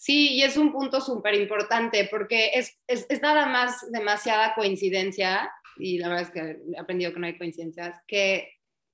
[0.00, 5.52] Sí, y es un punto súper importante porque es, es, es, nada más demasiada coincidencia,
[5.76, 8.48] y la verdad es que he aprendido que no hay coincidencias, que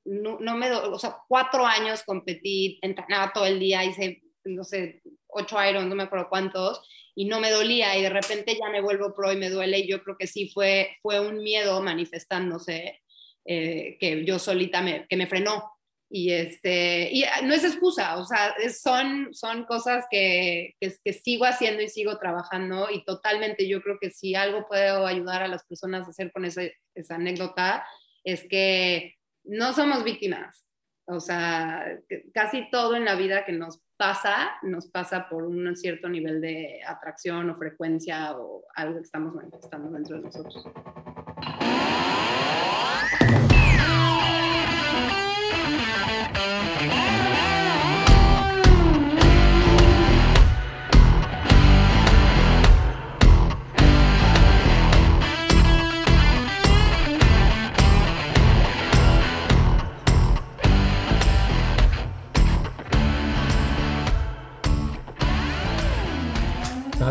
[0.04, 5.00] no, no me, o sea, cuatro años competí, entrenaba todo el día, hice, no sé,
[5.28, 6.82] ocho irons, no me acuerdo cuántos,
[7.14, 9.88] y no me dolía y de repente ya me vuelvo pro y me duele y
[9.88, 13.00] yo creo que sí fue, fue un miedo manifestándose
[13.44, 15.75] eh, que yo solita me, que me frenó.
[16.08, 21.82] Y, este, y no es excusa, o sea, son, son cosas que, que, sigo haciendo
[21.82, 26.06] y sigo trabajando y totalmente yo creo que si algo puedo ayudar a las personas
[26.06, 26.62] a hacer con esa,
[26.94, 27.84] esa anécdota
[28.22, 30.64] es que no somos víctimas,
[31.08, 31.84] o sea,
[32.32, 36.80] casi todo en la vida que nos pasa, nos pasa por un cierto nivel de
[36.86, 40.64] atracción o frecuencia o algo que estamos manifestando dentro de nosotros.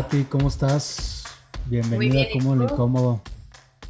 [0.06, 1.24] Tati, ¿cómo estás?
[1.64, 3.20] Bienvenida, ¿cómo le cómodo?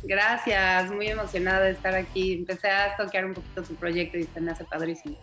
[0.03, 2.33] Gracias, muy emocionada de estar aquí.
[2.33, 5.19] Empecé a toquear un poquito tu proyecto y se me hace padrísimo.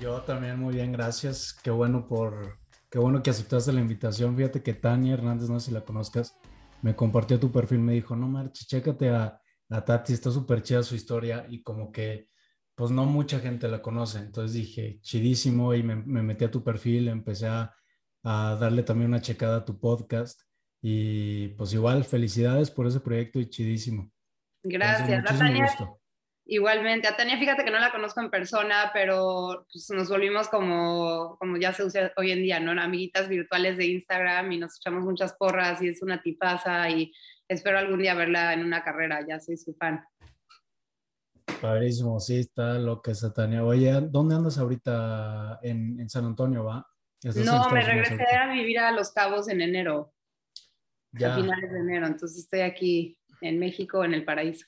[0.00, 1.52] Yo también muy bien, gracias.
[1.62, 2.58] Qué bueno por,
[2.90, 4.36] qué bueno que aceptaste la invitación.
[4.36, 6.36] Fíjate que Tania Hernández, no sé si la conozcas,
[6.82, 10.82] me compartió tu perfil, me dijo, no marches, chécate a, a Tati, está súper chida
[10.82, 12.28] su historia y como que
[12.74, 14.18] pues no mucha gente la conoce.
[14.18, 17.72] Entonces dije, chidísimo y me, me metí a tu perfil, empecé a
[18.22, 20.40] a darle también una checada a tu podcast.
[20.82, 24.10] Y pues igual, felicidades por ese proyecto y chidísimo.
[24.62, 25.66] Gracias, Tania.
[26.46, 31.36] Igualmente, a Tania, fíjate que no la conozco en persona, pero pues, nos volvimos como,
[31.38, 32.72] como ya se usa hoy en día, ¿no?
[32.80, 37.12] Amiguitas virtuales de Instagram y nos echamos muchas porras y es una tipaza y
[37.46, 40.02] espero algún día verla en una carrera, ya soy su fan.
[41.60, 43.62] Padrísimo, sí, está lo que es Tania.
[43.62, 45.60] Oye, ¿dónde andas ahorita?
[45.62, 46.89] En, en San Antonio, ¿va?
[47.22, 50.12] No, me regresé a vivir a Los Cabos en enero,
[51.14, 54.66] a finales de enero, entonces estoy aquí en México, en el paraíso.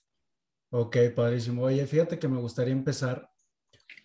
[0.70, 1.62] Ok, padrísimo.
[1.62, 3.30] Oye, fíjate que me gustaría empezar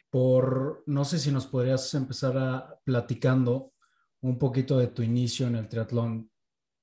[0.10, 3.74] por, no sé si nos podrías empezar a platicando
[4.22, 6.32] un poquito de tu inicio en el triatlón.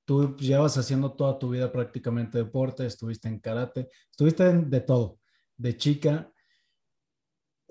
[0.04, 5.19] Tú llevas haciendo toda tu vida prácticamente deporte, estuviste en karate, estuviste de todo,
[5.56, 6.30] de chica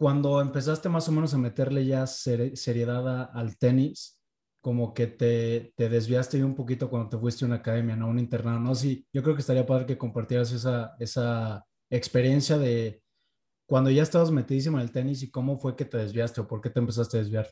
[0.04, 4.20] cuando empezaste más o menos a meterle ya seriedad al tenis,
[4.60, 8.10] como que te, te, desviaste un poquito cuando te fuiste a una academia, ¿no?
[8.10, 8.76] Un internado, ¿no?
[8.76, 13.02] Sí, yo creo que estaría padre que compartieras esa, esa experiencia de
[13.66, 16.60] cuando ya estabas metidísimo en el tenis y cómo fue que te desviaste o por
[16.60, 17.48] qué te empezaste a desviar.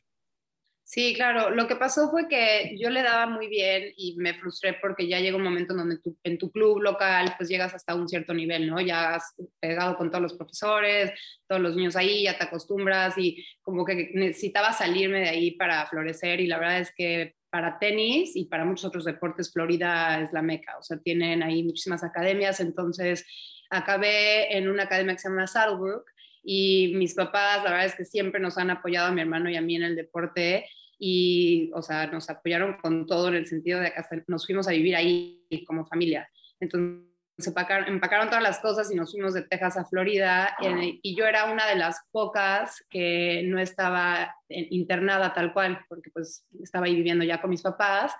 [0.94, 1.52] Sí, claro.
[1.52, 5.22] Lo que pasó fue que yo le daba muy bien y me frustré porque ya
[5.22, 8.68] llega un momento en donde en tu club local pues llegas hasta un cierto nivel,
[8.68, 8.78] ¿no?
[8.81, 11.13] Ya has pegado con todos los profesores,
[11.47, 15.88] todos los niños ahí, ya te acostumbras y como que necesitaba salirme de ahí para
[15.88, 20.34] florecer y la verdad es que para tenis y para muchos otros deportes Florida es
[20.34, 23.25] la meca, o sea, tienen ahí muchísimas academias, entonces
[23.69, 26.03] acabé en una academia que se llama Saddlebrook
[26.44, 29.56] y mis papás, la verdad es que siempre nos han apoyado a mi hermano y
[29.56, 30.66] a mí en el deporte
[31.03, 34.72] y, o sea, nos apoyaron con todo en el sentido de que nos fuimos a
[34.72, 36.29] vivir ahí como familia.
[36.59, 37.07] Entonces,
[37.47, 40.56] empacaron, empacaron todas las cosas y nos fuimos de Texas a Florida
[41.01, 46.45] y yo era una de las pocas que no estaba internada tal cual, porque pues
[46.62, 48.13] estaba ahí viviendo ya con mis papás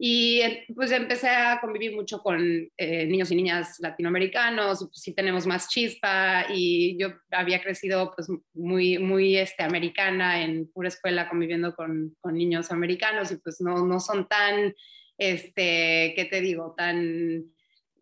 [0.00, 0.42] y
[0.76, 2.40] pues empecé a convivir mucho con
[2.76, 8.28] eh, niños y niñas latinoamericanos, pues sí tenemos más chispa y yo había crecido pues
[8.54, 13.84] muy, muy este, americana en pura escuela conviviendo con, con niños americanos y pues no,
[13.86, 14.72] no son tan,
[15.18, 16.74] este, ¿qué te digo?
[16.76, 17.52] Tan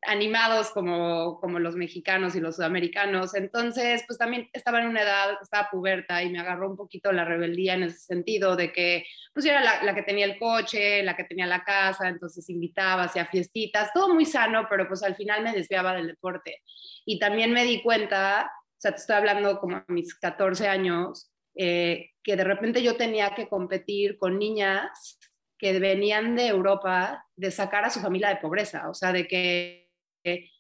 [0.06, 3.34] animados como, como los mexicanos y los sudamericanos.
[3.34, 7.24] Entonces, pues también estaba en una edad, estaba puberta y me agarró un poquito la
[7.24, 11.02] rebeldía en ese sentido de que pues yo era la, la, que tenía el coche,
[11.02, 15.16] la que tenía la casa, entonces invitaba, hacía fiestitas, todo muy sano, pero pues al
[15.16, 16.62] final me desviaba del deporte.
[17.04, 21.30] Y también me di cuenta, o sea, te estoy hablando como a mis 14 años,
[21.54, 25.18] eh, que de repente yo tenía que competir con niñas
[25.58, 29.85] que venían de Europa de sacar a su familia de pobreza, o sea, de que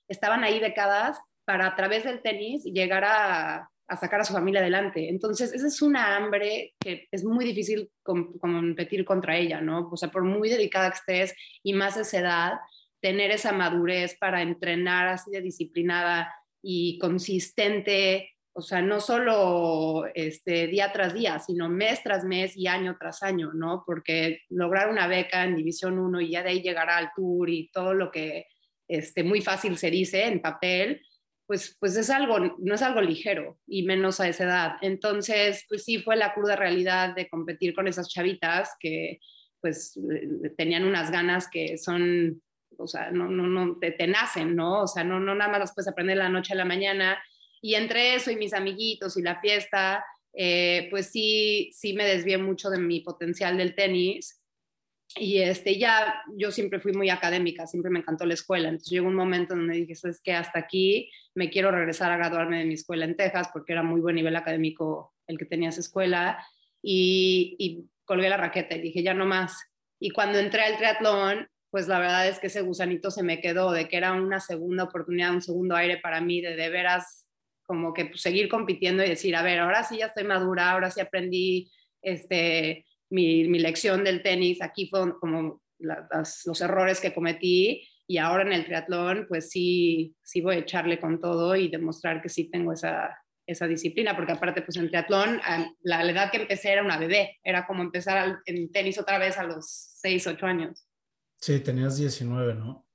[0.08, 3.70] estaban ahí becadas para a través del tenis llegar a,
[4.00, 5.08] sacar a su familia adelante.
[5.08, 9.88] Entonces, esa es una hambre que es muy difícil competir contra ella, ¿no?
[9.92, 12.52] O sea, por muy dedicada que estés y más esa edad,
[13.00, 20.66] tener esa madurez para entrenar así de disciplinada y consistente o sea, no solo este,
[20.66, 23.82] día tras día, sino mes tras mes y año tras año, ¿no?
[23.84, 27.70] Porque lograr una beca en División 1 y ya de ahí llegar al tour y
[27.70, 28.46] todo lo que
[28.88, 31.02] este, muy fácil se dice en papel,
[31.46, 34.72] pues, pues es algo, no es algo ligero y menos a esa edad.
[34.82, 39.20] Entonces, pues sí fue la cruda realidad de competir con esas chavitas que
[39.60, 42.42] pues eh, tenían unas ganas que son,
[42.78, 44.82] o sea, no, no, no, te, te nacen, ¿no?
[44.82, 47.18] O sea, no, no nada más las puedes aprender la noche a la mañana
[47.60, 52.38] y entre eso y mis amiguitos y la fiesta, eh, pues sí, sí me desvié
[52.38, 54.40] mucho de mi potencial del tenis.
[55.14, 58.68] Y este, ya yo siempre fui muy académica, siempre me encantó la escuela.
[58.68, 62.58] Entonces llegó un momento donde dije, es que hasta aquí me quiero regresar a graduarme
[62.58, 65.80] de mi escuela en Texas porque era muy buen nivel académico el que tenía esa
[65.80, 66.44] escuela.
[66.82, 69.68] Y, colgué la raqueta y dije, ya no más.
[69.98, 73.72] Y cuando entré al triatlón, pues la verdad es que ese gusanito se me quedó
[73.72, 77.26] de que era una segunda oportunidad, un segundo aire para mí de de veras
[77.66, 80.90] como que pues, seguir compitiendo y decir, a ver, ahora sí ya estoy madura, ahora
[80.90, 81.70] sí aprendí
[82.00, 88.42] este, mi, mi lección del tenis, aquí fueron como los errores que cometí y ahora
[88.42, 92.50] en el triatlón pues sí, sí voy a echarle con todo y demostrar que sí
[92.50, 93.14] tengo esa,
[93.46, 95.40] esa disciplina, porque aparte pues en triatlón
[95.82, 99.38] la, la edad que empecé era una bebé, era como empezar en tenis otra vez
[99.38, 99.66] a los
[100.00, 100.86] 6, 8 años.
[101.40, 102.86] Sí, tenías 19, ¿no?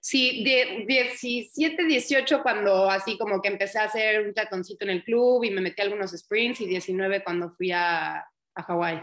[0.00, 5.04] Sí, de 17, 18 cuando así como que empecé a hacer un tatoncito en el
[5.04, 9.02] club y me metí a algunos sprints y 19 cuando fui a, a Hawái.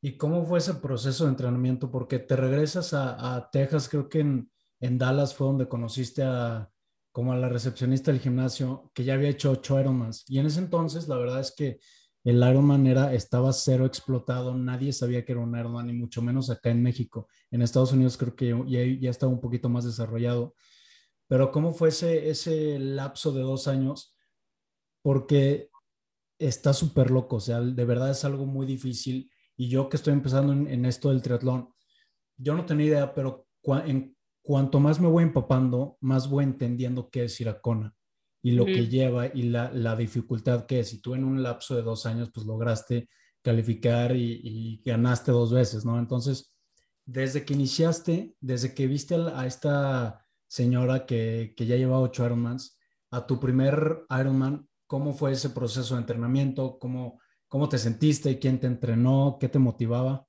[0.00, 1.90] ¿Y cómo fue ese proceso de entrenamiento?
[1.90, 4.50] Porque te regresas a, Texas, creo que en,
[4.98, 6.70] Dallas fue donde conociste a
[7.10, 10.24] como a la recepcionista del gimnasio que ya había hecho ocho Ironmans.
[10.28, 11.80] Y en ese entonces la verdad es que
[12.22, 16.48] el Ironman era, estaba cero explotado, nadie sabía que era un Ironman, ni mucho menos
[16.50, 17.26] acá en México.
[17.50, 20.54] En Estados Unidos creo que ya, ya estaba un poquito más desarrollado.
[21.26, 24.14] Pero ¿cómo fue ese, ese lapso de dos años?
[25.02, 25.70] Porque
[26.38, 29.30] está súper loco, o sea, de verdad es algo muy difícil.
[29.58, 31.68] Y yo que estoy empezando en, esto del triatlón,
[32.36, 33.48] yo no tenía idea, pero
[33.84, 37.92] en cuanto más me voy empapando, más voy entendiendo qué es ir a Kona
[38.40, 40.90] y lo que lleva y la, la, dificultad que es.
[40.90, 43.08] Si tú en un lapso de dos años, pues lograste
[43.42, 45.98] calificar y, ganaste dos veces, ¿no?
[45.98, 46.54] Entonces,
[47.04, 52.78] desde que iniciaste, desde que viste a, esta señora que, que ya lleva ocho Ironmans,
[53.10, 56.78] a tu primer Ironman, ¿cómo fue ese proceso de entrenamiento?
[56.78, 58.38] ¿Cómo, cómo te sentiste?
[58.38, 59.38] ¿Quién te entrenó?
[59.40, 60.26] ¿Qué te motivaba?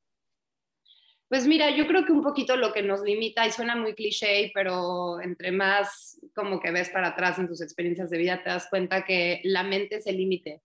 [1.27, 4.51] Pues mira, yo creo que un poquito lo que nos limita, y suena muy cliché,
[4.51, 8.67] pero entre más como que ves para atrás en tus experiencias de vida, te das
[8.67, 10.63] cuenta que la mente es el límite.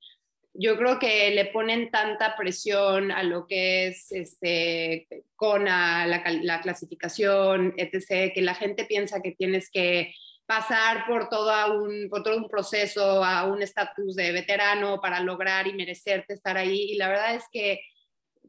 [0.55, 6.61] Yo creo que le ponen tanta presión a lo que es este, con la, la
[6.63, 10.15] clasificación, etc., que la gente piensa que tienes que
[10.47, 15.67] pasar por todo un, por todo un proceso, a un estatus de veterano para lograr
[15.67, 16.93] y merecerte estar ahí.
[16.93, 17.81] Y la verdad es que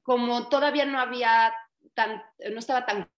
[0.04, 1.54] como todavía no había
[2.52, 3.10] no estaba tan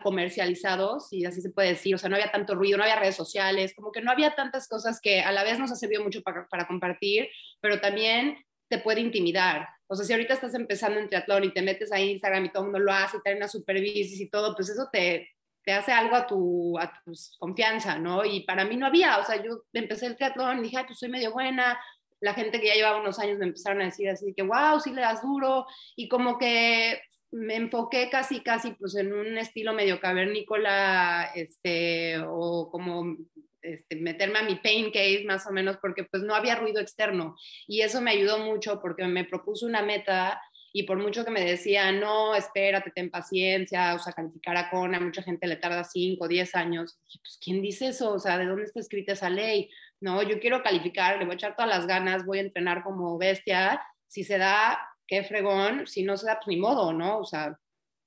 [0.00, 3.16] comercializado, si así se puede decir, o sea, no había tanto ruido, no había redes
[3.16, 6.22] sociales, como que no había tantas cosas que a la vez nos ha servido mucho
[6.22, 7.28] para, para compartir,
[7.60, 8.38] pero también
[8.68, 9.66] te puede intimidar.
[9.88, 12.64] O sea, si ahorita estás empezando en triatlón y te metes a Instagram y todo
[12.64, 15.28] el mundo lo hace y te una supervisis y todo, pues eso te,
[15.68, 16.90] te hace algo a tu, a
[17.38, 18.24] confianza, ¿no?
[18.24, 20.98] Y para mí no había, o sea, yo empecé el triatlón y dije, Ay, pues
[20.98, 21.78] soy medio buena,
[22.20, 24.94] la gente que ya llevaba unos años me empezaron a decir así que, wow, sí
[24.94, 30.00] le das duro, y como que me enfoqué casi, casi pues en un estilo medio
[30.00, 33.18] cavernícola, este, o como
[33.60, 37.36] este, meterme a mi pain cave más o menos, porque pues no había ruido externo.
[37.66, 40.40] Y eso me ayudó mucho porque me propuso una meta
[40.72, 45.00] y por mucho que me decía, no, espérate, ten paciencia, o sea, calificar a CONA,
[45.00, 46.98] mucha gente le tarda 5, 10 años.
[47.04, 48.12] Dije, pues, ¿quién dice eso?
[48.12, 49.70] O sea, ¿de dónde está escrita esa ley?
[50.00, 53.16] No, yo quiero calificar, le voy a echar todas las ganas, voy a entrenar como
[53.18, 53.82] bestia.
[54.06, 57.18] Si se da, qué fregón, si no se da, pues ni modo, ¿no?
[57.18, 57.58] O sea,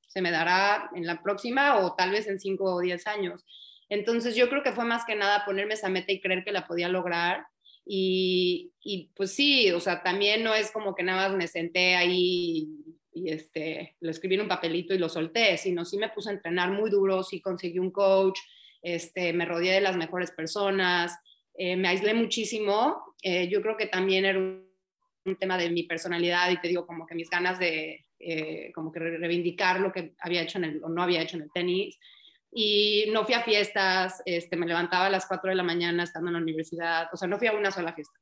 [0.07, 3.43] se me dará en la próxima o tal vez en cinco o diez años.
[3.89, 6.67] Entonces yo creo que fue más que nada ponerme esa meta y creer que la
[6.67, 7.45] podía lograr.
[7.85, 11.95] Y, y pues sí, o sea, también no es como que nada más me senté
[11.95, 12.67] ahí
[13.13, 16.33] y, este, lo escribí en un papelito y lo solté, sino sí me puse a
[16.33, 18.39] entrenar muy duro, sí conseguí un coach,
[18.81, 21.17] este, me rodeé de las mejores personas,
[21.55, 23.15] eh, me aislé muchísimo.
[23.21, 24.71] Eh, yo creo que también era un
[25.25, 28.91] un tema de mi personalidad y te digo como que mis ganas de eh, como
[28.91, 31.97] que reivindicar lo que había hecho en el, o no había hecho en el tenis.
[32.51, 36.29] Y no fui a fiestas, este, me levantaba a las 4 de la mañana estando
[36.29, 38.19] en la universidad, o sea, no fui a una sola fiesta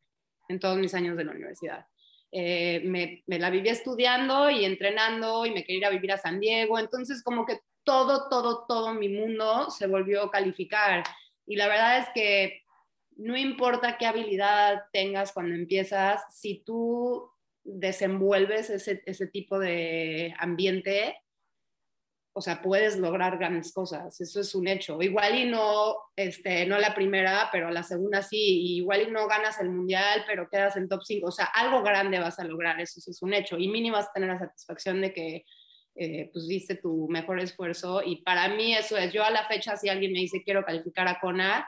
[0.50, 1.86] en todos mis años de la universidad.
[2.32, 6.40] Eh, me, la viví estudiando y entrenando y me quería ir a vivir a San
[6.40, 11.04] Diego, entonces como que todo, todo, todo mi mundo se volvió a calificar.
[11.48, 12.62] Y la verdad es que
[13.16, 17.32] no importa qué habilidad tengas cuando empiezas, si tú
[17.64, 21.18] desenvuelves ese, ese tipo de ambiente,
[22.34, 25.02] o sea, puedes lograr grandes cosas, eso es un hecho.
[25.02, 29.60] Igual y no, este, no la primera, pero la segunda sí, igual y no ganas
[29.60, 33.00] el mundial, pero quedas en top 5, o sea, algo grande vas a lograr, eso
[33.06, 33.58] es un hecho.
[33.58, 35.46] Y mínimo vas a tener la satisfacción de que
[35.96, 39.76] eh, pues diste tu mejor esfuerzo y para mí eso es, yo a la fecha
[39.76, 41.68] si alguien me dice quiero calificar a CONA,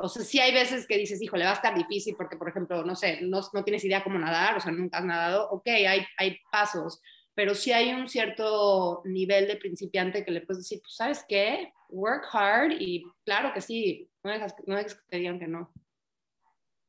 [0.00, 2.84] o sea, sí hay veces que dices, híjole, va a estar difícil porque, por ejemplo,
[2.84, 6.06] no sé, no, no tienes idea cómo nadar, o sea, nunca has nadado, ok, hay,
[6.16, 7.00] hay pasos,
[7.38, 11.72] pero sí hay un cierto nivel de principiante que le puedes decir, pues, ¿sabes qué?
[11.88, 15.72] Work hard y claro que sí, no dejas, no que te digan que no.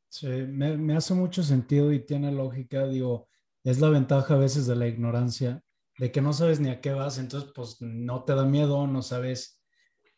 [0.07, 3.29] Sí, me, me, hace mucho sentido y tiene lógica, digo,
[3.63, 5.61] es la ventaja a veces de la ignorancia,
[5.99, 9.03] de que no sabes ni a qué vas, entonces pues no te da miedo, no
[9.03, 9.61] sabes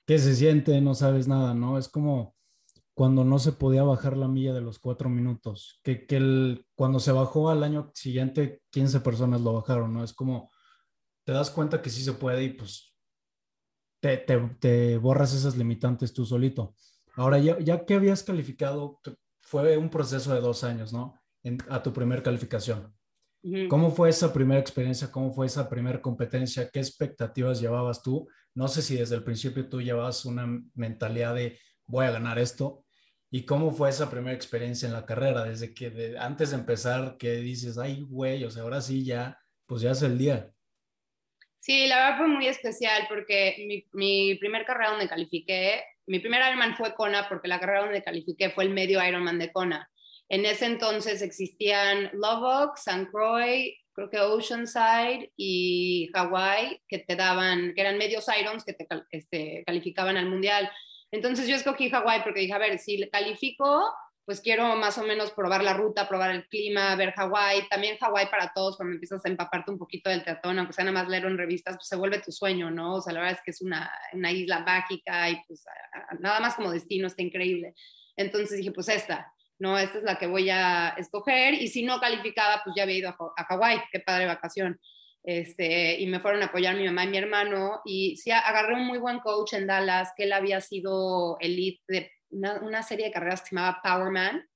[0.05, 1.77] qué se siente, no sabes nada, ¿no?
[1.77, 2.37] Es como
[3.01, 6.99] cuando no se podía bajar la milla de los cuatro minutos, que, que el, cuando
[6.99, 10.03] se bajó al año siguiente, 15 personas lo bajaron, ¿no?
[10.03, 10.51] Es como,
[11.23, 12.95] te das cuenta que sí se puede y pues
[13.99, 16.75] te, te, te borras esas limitantes tú solito.
[17.15, 18.99] Ahora, ya, ya que habías calificado,
[19.39, 21.15] fue un proceso de dos años, ¿no?
[21.41, 22.95] En, a tu primer calificación.
[23.67, 25.11] ¿Cómo fue esa primera experiencia?
[25.11, 26.69] ¿Cómo fue esa primera competencia?
[26.69, 28.27] ¿Qué expectativas llevabas tú?
[28.53, 32.80] No sé si desde el principio tú llevabas una mentalidad de voy a ganar esto.
[33.31, 35.45] ¿Y cómo fue esa primera experiencia en la carrera?
[35.45, 39.81] Desde que antes de empezar, que dices, ay, güey, o sea, ahora sí ya, pues
[39.81, 40.51] ya es el día.
[41.59, 46.41] Sí, la verdad fue muy especial porque mi, mi primer carrera donde califiqué, mi primer
[46.45, 49.89] Ironman fue Kona porque la carrera donde califiqué fue el medio Ironman de Kona.
[50.27, 57.73] En ese entonces existían Lubbock, San Croix, creo que Oceanside y Hawaii, que te daban,
[57.73, 60.69] que eran medios Irons que te este, calificaban al mundial.
[61.11, 63.93] Entonces yo escogí Hawaii porque dije, a ver, si califico,
[64.25, 67.67] pues quiero más o menos probar la ruta, probar el clima, ver Hawaii.
[67.69, 71.01] También Hawaii para todos, cuando empiezas a empaparte un poquito del teatro, aunque sea nada
[71.01, 72.95] más leer en revistas, pues se vuelve tu sueño, ¿no?
[72.95, 75.65] O sea, la verdad es que es una, una isla mágica y pues
[76.19, 77.73] nada más como destino está increíble.
[78.15, 81.99] Entonces dije, pues esta no, esta es la que voy a escoger, y si no
[81.99, 84.81] calificaba, pues ya había ido a, Hawái, qué padre vacación.
[85.23, 88.87] Este, y me fueron a apoyar mi mamá y mi hermano, y sí, agarré un
[88.87, 93.41] muy buen coach en Dallas, que él había sido elite de una, serie de carreras
[93.41, 94.47] que se llamaba Powerman,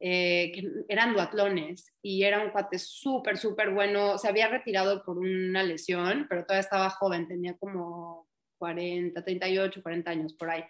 [0.00, 5.18] eh, que eran duatlones, y era un cuate súper, súper bueno, se había retirado por
[5.18, 8.26] una lesión, pero todavía estaba joven, tenía como
[8.58, 10.64] 40, 38, 40 años por ahí.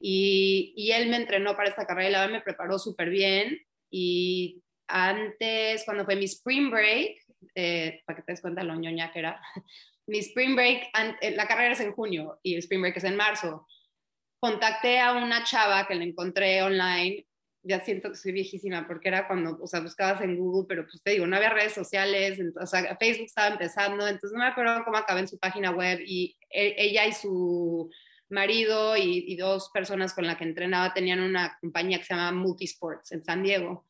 [0.00, 3.58] Y, él me entrenó para esta carrera y la me preparó súper bien.
[3.90, 7.23] Y antes, cuando fue mi spring break,
[7.54, 9.40] eh, para que te des cuenta lo ñoña que era,
[10.06, 13.16] mi spring break, eh, la carrera es en junio y el spring break es en
[13.16, 13.66] marzo.
[14.40, 17.26] Contacté a una chava que la encontré online,
[17.62, 21.02] ya siento que soy viejísima porque era cuando, o sea, buscabas en Google, pero pues
[21.02, 24.84] te digo, no había redes sociales, o sea, Facebook estaba empezando, entonces no me acuerdo
[24.84, 27.90] cómo acabé en su página web y e, ella y su
[28.28, 33.12] marido y, dos personas con las que entrenaba tenían una compañía que se llama Multisports
[33.12, 33.86] en San Diego.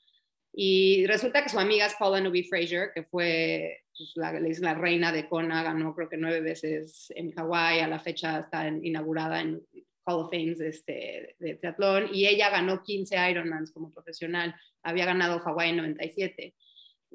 [0.57, 5.11] Y resulta que su amiga es Paula Newby Fraser, que fue pues, la, la, reina
[5.11, 9.61] de Kona, ganó creo que nueve veces en Hawái, a la fecha está inaugurada en
[10.05, 15.41] Hall of Fame este, de triatlón, y ella ganó 15 Ironmans como profesional, había ganado
[15.41, 16.55] Hawái en 97.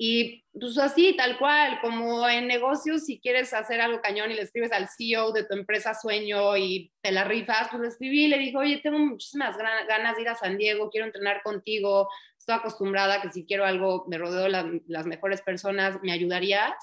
[0.01, 4.43] Y pues así, tal cual, como en negocios, si quieres hacer algo cañón y le
[4.43, 8.27] escribes al CEO de tu empresa sueño y te la rifas, pues le escribí y
[8.29, 12.07] le digo, oye, tengo muchísimas ganas de ir a San Diego, quiero entrenar contigo,
[12.53, 16.73] acostumbrada que si quiero algo me rodeo de las mejores personas, ¿me ayudarías?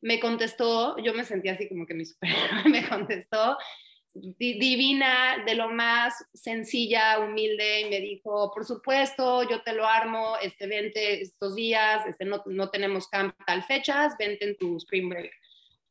[0.00, 3.56] Me contestó, yo me sentí así como que mi superhéroe me contestó,
[4.14, 10.36] divina, de lo más sencilla, humilde, y me dijo, por supuesto, yo te lo armo,
[10.42, 15.08] este, vente estos días, este, no, no tenemos camp tal fechas, vente en tu spring
[15.08, 15.32] break.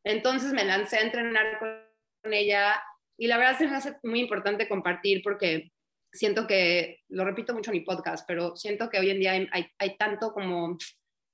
[0.04, 2.82] Entonces me lancé a entrenar con ella
[3.18, 5.72] y la verdad se me hace muy importante compartir porque
[6.12, 9.66] siento que, lo repito mucho en mi podcast, pero siento que hoy en día hay,
[9.78, 10.78] hay tanto como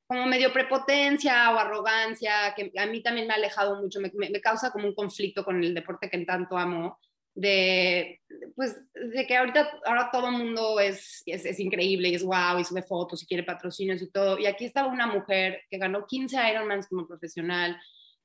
[0.08, 4.42] como medio prepotencia o arrogancia, que a mí también me ha alejado mucho, me, me,
[4.42, 7.00] causa como un conflicto con el deporte que tanto amo,
[7.34, 8.22] de,
[8.56, 12.60] pues, de que ahorita, ahora todo el mundo es, es, es, increíble y es wow
[12.60, 14.40] y sube fotos y quiere patrocinios y todo.
[14.40, 17.78] Y aquí estaba una mujer que ganó 15 Ironmans como profesional,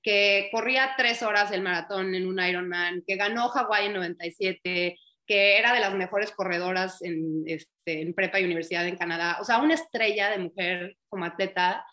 [0.02, 4.98] que corría tres horas el maratón en un Ironman, que ganó Hawái en 97,
[5.30, 9.44] que era de las mejores corredoras en, este, en prepa y universidad en Canadá, o
[9.44, 11.86] sea, una estrella de mujer como atleta,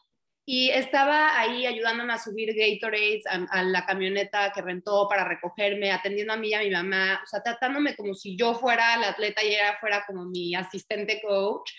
[0.44, 5.92] y estaba ahí ayudándome a subir Gatorades a, a, la camioneta que rentó para recogerme,
[5.92, 9.10] atendiendo a mí y a mi mamá, o sea, tratándome como si yo fuera la
[9.10, 11.70] atleta y ella fuera como mi asistente coach.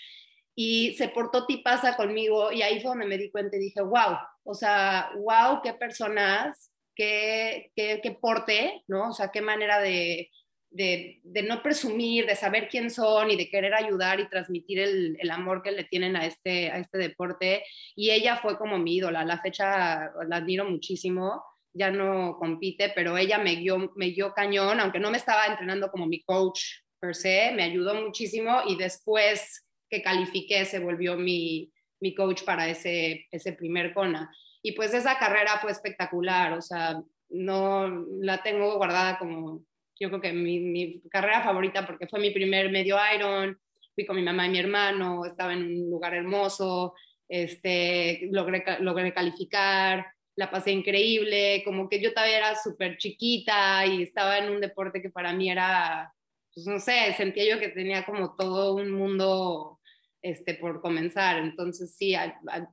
[0.55, 4.17] Y se portó tipaza conmigo y ahí fue donde me di cuenta y dije, wow,
[4.43, 9.09] o sea, wow, qué personas, qué, qué, qué porte, ¿no?
[9.09, 10.29] O sea, qué manera de,
[10.71, 15.61] de, no presumir, de saber quién son y de querer ayudar y transmitir el, amor
[15.63, 17.63] que le tienen a este, a este deporte.
[17.95, 19.25] Y ella fue como mi ídola.
[19.25, 21.43] La fecha la admiro muchísimo.
[21.73, 25.91] Ya no compite, pero ella me guió, me guió cañón, aunque no me estaba entrenando
[25.91, 26.61] como mi coach
[26.99, 31.71] per se, me ayudó muchísimo y después que califiqué se volvió mi,
[32.01, 34.31] mi coach para ese, ese primer CONA.
[34.61, 39.63] Y pues esa carrera fue espectacular, o sea, no la tengo guardada como
[39.99, 43.59] yo creo que mi, mi, carrera favorita porque fue mi primer medio Iron,
[43.93, 46.93] fui con mi mamá y mi hermano, estaba en un lugar hermoso,
[47.27, 54.03] este, logré, logré calificar, la pasé increíble, como que yo todavía era súper chiquita y
[54.03, 56.13] estaba en un deporte que para mí era,
[56.53, 59.79] pues no sé, sentía yo que tenía como todo un mundo
[60.21, 61.39] este, por comenzar.
[61.39, 62.15] Entonces, sí,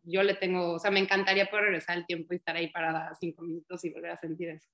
[0.04, 3.12] yo le tengo, o sea, me encantaría poder regresar el tiempo y estar ahí parada
[3.18, 4.68] cinco minutos y volver a sentir eso.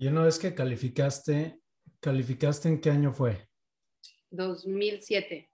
[0.00, 1.60] Y una vez que calificaste,
[2.00, 3.50] ¿calificaste en qué año fue?
[4.30, 5.50] 2007.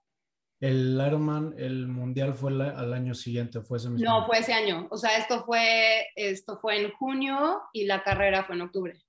[0.61, 4.09] El Ironman, el mundial fue al año siguiente, fue ese mismo.
[4.09, 4.87] No, fue ese año.
[4.89, 9.03] O sea, esto fue, esto fue en junio y la carrera fue en octubre.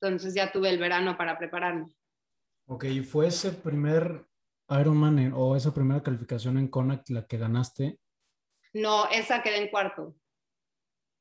[0.00, 1.92] Entonces ya tuve el verano para prepararme.
[2.66, 4.26] Ok, ¿y fue ese primer
[4.70, 7.98] Ironman o esa primera calificación en Connacht la que ganaste?
[8.72, 10.16] No, esa quedé en cuarto.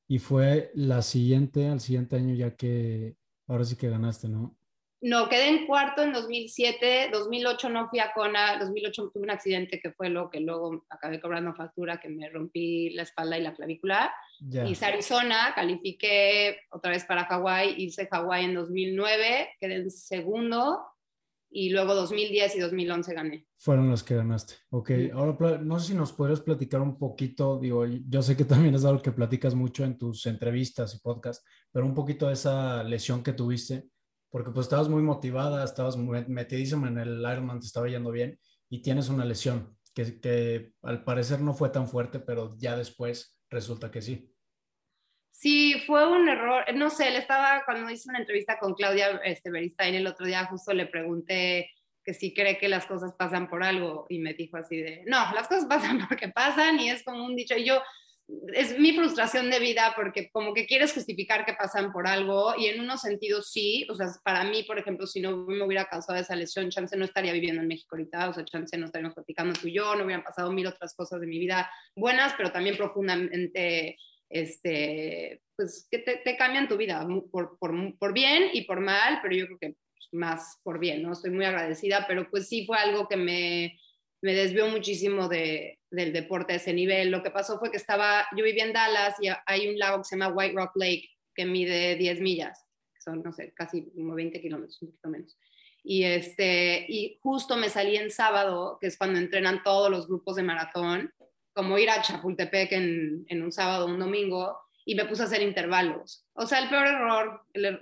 [0.08, 4.56] Y fue la siguiente, al siguiente año ya que Ahora sí que ganaste, ¿no?
[5.06, 9.82] No, quedé en cuarto en 2007, 2008 no fui a Kona, 2008 tuve un accidente
[9.82, 13.54] que fue lo que luego acabé cobrando factura, que me rompí la espalda y la
[13.54, 14.14] clavícula.
[14.66, 20.86] Hice Arizona, califiqué otra vez para Hawái, hice Hawái en 2009, quedé en segundo
[21.56, 23.48] y luego 2010 y 2011 gané.
[23.58, 24.56] Fueron los que ganaste.
[24.72, 28.74] Ok, ahora no sé si nos podrías platicar un poquito, digo, yo sé que también
[28.74, 32.84] es algo que platicas mucho en tus entrevistas y podcasts, pero un poquito de esa
[32.84, 33.88] lesión que tuviste,
[34.32, 38.82] porque pues estabas muy motivada, estabas metidísima en el Ironman, te estaba yendo bien y
[38.82, 43.92] tienes una lesión que, que al parecer no fue tan fuerte, pero ya después resulta
[43.92, 44.33] que sí.
[45.34, 46.64] Sí, fue un error.
[46.76, 50.46] No sé, él estaba, cuando hice una entrevista con Claudia este, Beristain el otro día,
[50.46, 51.72] justo le pregunté
[52.06, 55.18] que si cree que las cosas pasan por algo y me dijo así de, no,
[55.34, 57.58] las cosas pasan porque pasan y es como un dicho.
[57.58, 57.82] Y yo,
[58.54, 62.68] es mi frustración de vida porque como que quieres justificar que pasan por algo y
[62.68, 66.20] en unos sentidos sí, o sea, para mí, por ejemplo, si no me hubiera causado
[66.20, 69.60] esa lesión, chance no estaría viviendo en México ahorita, o sea, chance no estaríamos platicando
[69.60, 72.78] tú y yo, no hubieran pasado mil otras cosas de mi vida buenas, pero también
[72.78, 73.98] profundamente
[74.34, 79.36] este, pues que te, cambian tu vida por, por, por, bien y por mal, pero
[79.36, 79.76] yo creo que
[80.12, 81.14] más por bien, ¿no?
[81.14, 83.80] Estoy muy agradecida, pero pues sí fue algo que me,
[84.22, 87.12] me desvió muchísimo de, del deporte a ese nivel.
[87.12, 90.06] Lo que pasó fue que estaba, yo vivía en Dallas y hay un lago que
[90.06, 94.16] se llama White Rock Lake que mide 10 millas, que son, no sé, casi como
[94.16, 95.38] 20 kilómetros, un poquito menos.
[95.84, 100.38] Y, este, y justo me salí en sábado, que es cuando entrenan todos los grupos
[100.38, 101.14] de maratón,
[101.54, 105.42] como ir a Chapultepec en, un sábado o un domingo y me puse a hacer
[105.42, 106.26] intervalos.
[106.34, 107.80] O sea, el peor error, er,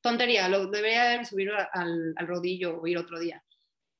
[0.00, 1.26] tontería, lo debería haber
[1.72, 3.44] al, rodillo o ir otro día.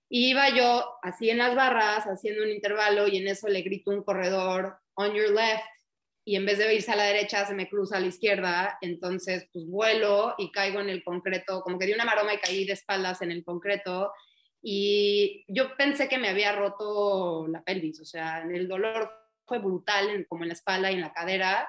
[0.09, 3.91] Y iba yo así en las barras haciendo un intervalo y en eso le grito
[3.91, 5.65] un corredor, on your left,
[6.25, 9.49] y en vez de irse a la derecha se me cruza a la izquierda, entonces
[9.53, 12.75] pues vuelo y caigo en el concreto, como que di una maroma y caí de
[12.75, 14.13] espaldas en el concreto
[14.63, 19.11] y yo pensé que me había roto la pelvis, o sea, el dolor
[19.45, 21.69] fue brutal, como en la espalda y en la cadera.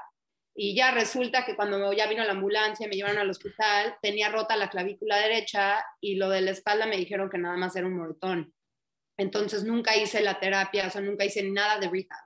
[0.56, 4.56] Y ya resulta que cuando ya vino la ambulancia me llevaron al hospital, tenía rota
[4.56, 7.98] la clavícula derecha y lo de la espalda me dijeron que nada más era un
[7.98, 8.54] moretón.
[9.18, 12.20] Entonces nunca hice la terapia, o sea, nunca hice nada de rehab.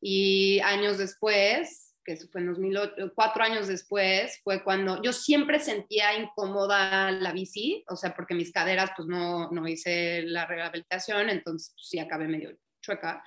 [0.00, 6.18] Y años después, que fue en 2008, cuatro años después, fue cuando yo siempre sentía
[6.18, 11.74] incómoda la bici, o sea, porque mis caderas, pues no, no hice la rehabilitación, entonces
[11.74, 13.22] pues, sí acabé medio chueca.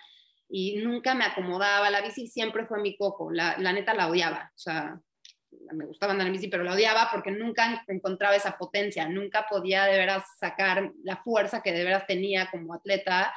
[0.49, 3.31] Y nunca me acomodaba la bici, siempre fue mi coco.
[3.31, 4.99] La, la neta la odiaba, o sea,
[5.73, 9.85] me gustaba andar en bici, pero la odiaba porque nunca encontraba esa potencia, nunca podía
[9.85, 13.31] de veras sacar la fuerza que de veras tenía como atleta,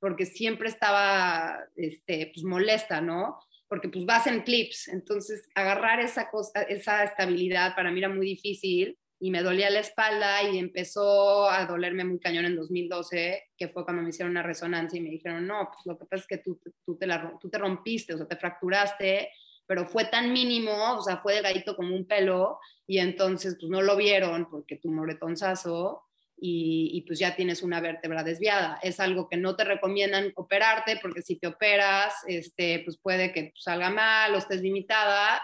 [0.00, 3.38] porque siempre estaba este, pues, molesta, ¿no?
[3.68, 8.26] Porque pues vas en clips, entonces agarrar esa, cosa, esa estabilidad para mí era muy
[8.26, 13.68] difícil y me dolía la espalda y empezó a dolerme muy cañón en 2012, que
[13.68, 16.26] fue cuando me hicieron una resonancia y me dijeron, no, pues lo que pasa es
[16.26, 19.30] que tú, tú, te, la, tú te rompiste, o sea, te fracturaste
[19.68, 23.82] pero fue tan mínimo, o sea, fue delgadito como un pelo, y entonces pues no
[23.82, 26.07] lo vieron porque tu moretonzazo,
[26.40, 28.78] y, y, pues ya tienes una vértebra desviada.
[28.82, 33.52] Es algo que no te recomiendan operarte porque si te operas, este, pues puede que
[33.56, 35.42] salga mal o estés limitada.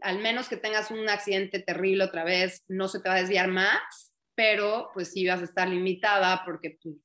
[0.00, 3.48] Al menos que tengas un accidente terrible otra vez, no se te va a desviar
[3.48, 6.96] más, pero pues sí vas a estar limitada porque pues,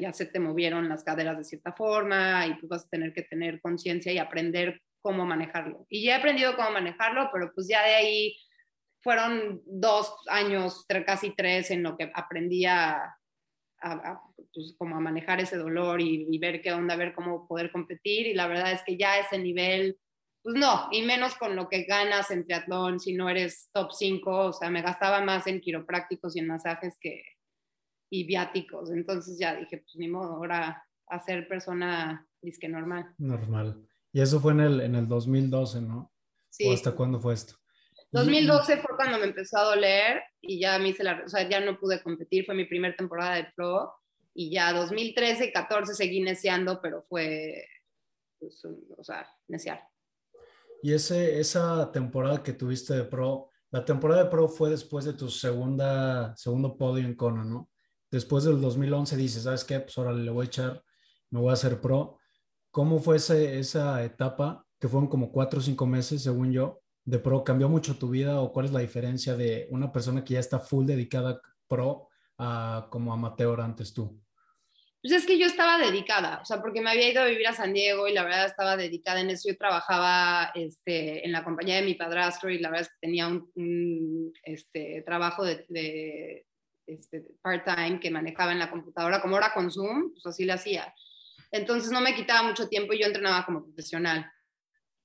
[0.00, 3.22] ya se te movieron las caderas de cierta forma y tú vas a tener que
[3.22, 5.86] tener conciencia y aprender cómo manejarlo.
[5.88, 8.36] Y ya he aprendido cómo manejarlo, pero pues ya de ahí
[9.02, 13.16] fueron dos años, casi tres, en lo que aprendí a,
[14.52, 18.26] pues, como a manejar ese dolor y, y, ver qué onda, ver cómo poder competir.
[18.26, 19.98] Y la verdad es que ya ese nivel,
[20.42, 24.46] pues no, y menos con lo que ganas en triatlón si no eres top 5,
[24.46, 27.22] o sea, me gastaba más en quiroprácticos y en masajes que
[28.10, 28.90] y viáticos.
[28.90, 33.14] Entonces ya dije, pues ni modo, ahora a ser persona disque normal.
[33.18, 33.86] Normal.
[34.12, 36.12] Y eso fue en el, en el 2012, ¿no?
[36.48, 36.68] Sí.
[36.68, 37.59] ¿O hasta cuándo fue esto?
[38.12, 41.60] 2012 fue cuando me empezó a doler y ya me hice la, o sea, ya
[41.60, 43.92] no pude competir, fue mi primera temporada de pro
[44.34, 47.64] y ya 2013 y 14 seguí neceando, pero fue,
[48.38, 48.62] pues,
[48.96, 49.82] o sea, necear.
[50.82, 55.12] Y ese, esa temporada que tuviste de pro, la temporada de pro fue después de
[55.12, 57.70] tu segunda, segundo podio en Kona, ¿no?
[58.10, 59.78] Después del 2011 dices, ¿sabes qué?
[59.78, 60.82] Pues ahora le voy a echar,
[61.30, 62.18] me voy a hacer pro.
[62.72, 64.66] ¿Cómo fue ese, esa etapa?
[64.80, 68.40] Que fueron como cuatro o cinco meses, según yo, de pro cambió mucho tu vida
[68.40, 72.08] o cuál es la diferencia de una persona que ya está full dedicada pro
[72.38, 74.20] a como amateur antes tú?
[75.02, 77.54] Pues es que yo estaba dedicada, o sea, porque me había ido a vivir a
[77.54, 79.48] San Diego y la verdad estaba dedicada en eso.
[79.48, 83.26] Yo trabajaba este, en la compañía de mi padrastro y la verdad es que tenía
[83.26, 86.44] un, este, trabajo de,
[86.86, 90.92] este, part-time que manejaba en la computadora, como ahora con Zoom, pues así lo hacía.
[91.50, 94.30] Entonces no me quitaba mucho tiempo y yo entrenaba como profesional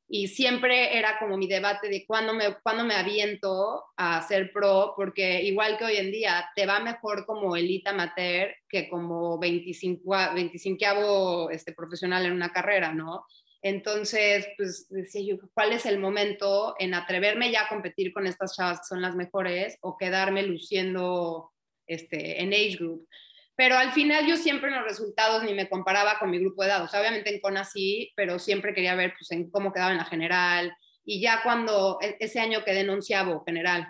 [0.08, 4.94] y siempre era como mi debate de cuándo me, cuándo me aviento a ser pro,
[4.96, 10.34] porque igual que hoy en día, te va mejor como elite amateur que como 25,
[10.36, 13.26] 25 este, profesional en una carrera, ¿no?
[13.63, 18.56] Entonces, pues decía yo, ¿cuál es el momento en atreverme ya a competir con estas
[18.56, 21.52] chavas que son las mejores o quedarme luciendo
[21.88, 23.08] este, en age group?
[23.56, 26.70] Pero al final yo siempre en los resultados ni me comparaba con mi grupo de
[26.70, 26.84] edad.
[26.84, 29.98] O sea, obviamente en CONA sí, pero siempre quería ver pues, en cómo quedaba en
[29.98, 30.76] la general.
[31.06, 33.02] Y ya cuando e, ese año quedé en
[33.46, 33.88] general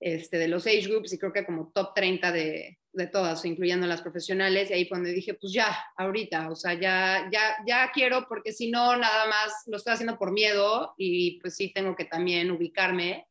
[0.00, 3.86] este, de los age groups y creo que como top 30 de, de todas, incluyendo
[3.86, 7.90] las profesionales, y ahí fue donde dije, pues ya, ahorita, o sea, ya, ya, ya
[7.92, 11.96] quiero, porque si no, nada más lo estoy haciendo por miedo y pues sí tengo
[11.96, 13.26] que también ubicarme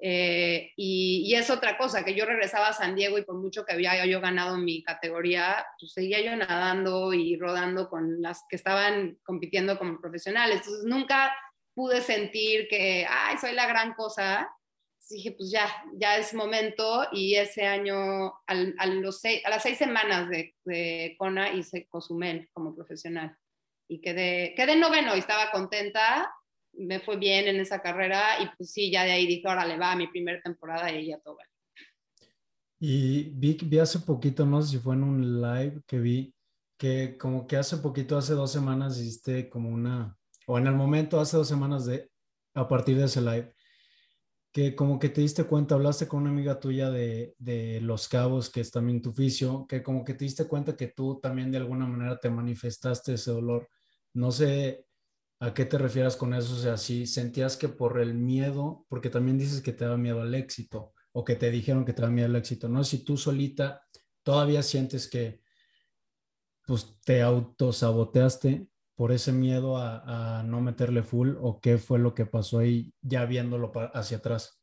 [0.00, 3.72] eh, y, es otra cosa, que yo regresaba a San Diego y por mucho que
[3.72, 9.18] había yo ganado mi categoría, pues seguía yo nadando y rodando con las que estaban
[9.24, 10.58] compitiendo como profesionales.
[10.58, 11.34] Entonces nunca
[11.74, 14.48] pude sentir que, ay, soy la gran cosa.
[15.10, 17.08] dije, pues ya, ya es momento.
[17.12, 23.36] Y ese año, a las seis semanas de, de Kona, hice Cozumel como profesional.
[23.88, 26.30] Y quedé, quedé noveno y estaba contenta
[26.72, 29.78] me fue bien en esa carrera y pues sí, ya de ahí dije, ahora le
[29.78, 31.50] va a mi primera temporada y ya todo vale.
[32.80, 36.34] Y vi, vi hace poquito, no sé si fue en un live que vi,
[36.76, 41.18] que como que hace poquito, hace dos semanas hiciste como una, o en el momento,
[41.20, 42.08] hace dos semanas de,
[42.54, 43.52] a partir de ese live,
[44.52, 48.48] que como que te diste cuenta, hablaste con una amiga tuya de, de Los Cabos,
[48.48, 51.58] que es también tu oficio, que como que te diste cuenta que tú también de
[51.58, 53.68] alguna manera te manifestaste ese dolor.
[54.14, 54.86] No sé,
[55.40, 56.54] ¿A qué te refieres con eso?
[56.54, 60.20] O sea, si sentías que por el miedo, porque también dices que te da miedo
[60.20, 62.82] al éxito o que te dijeron que te da miedo al éxito, ¿no?
[62.82, 63.86] Si tú solita
[64.22, 65.40] todavía sientes que
[66.66, 72.26] pues te autosaboteaste por ese miedo a, no meterle full o qué fue lo que
[72.26, 74.60] pasó ahí ya viéndolo hacia atrás.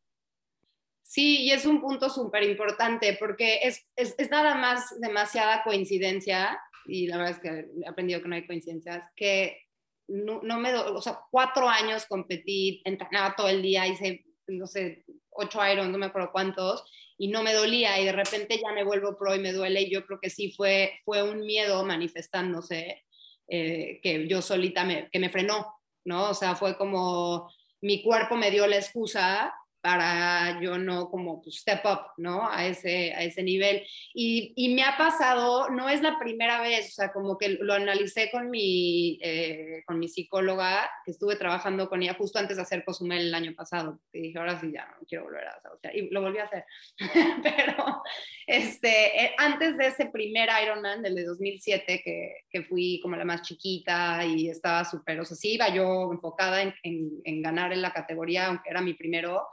[1.01, 6.59] Sí, y es un punto súper importante porque es, es, es, nada más demasiada coincidencia,
[6.85, 9.64] y la verdad es que he aprendido que no hay coincidencias, que
[10.07, 15.05] no, no me, o sea, cuatro años competí, entrenaba todo el día, hice, no sé,
[15.31, 16.83] ocho irons, no me acuerdo cuántos,
[17.17, 19.91] y no me dolía, y de repente ya me vuelvo pro y me duele, y
[19.91, 23.03] yo creo que sí fue, fue un miedo manifestándose,
[23.47, 26.29] eh, que yo solita me, que me frenó, ¿no?
[26.29, 29.53] O sea, fue como mi cuerpo me dio la excusa
[29.85, 32.49] para yo no como pues, step up, ¿no?
[32.49, 33.83] A ese, a ese nivel.
[34.15, 37.71] Y, y, me ha pasado, no es la primera vez, o sea, como que lo
[37.71, 42.63] analicé con mi, eh, con mi psicóloga, que estuve trabajando con ella justo antes de
[42.63, 45.95] hacer Cozumel el año pasado, y dije, ahora sí ya no quiero volver a hacer,
[45.95, 46.65] y lo volví a hacer.
[47.43, 48.01] Pero
[48.47, 53.25] este, eh, antes de ese primer Ironman, del de 2007, que, que fui como la
[53.25, 57.71] más chiquita y estaba súper, o sea, sí iba yo enfocada en, en, en ganar
[57.71, 59.43] en la categoría, aunque era mi primero,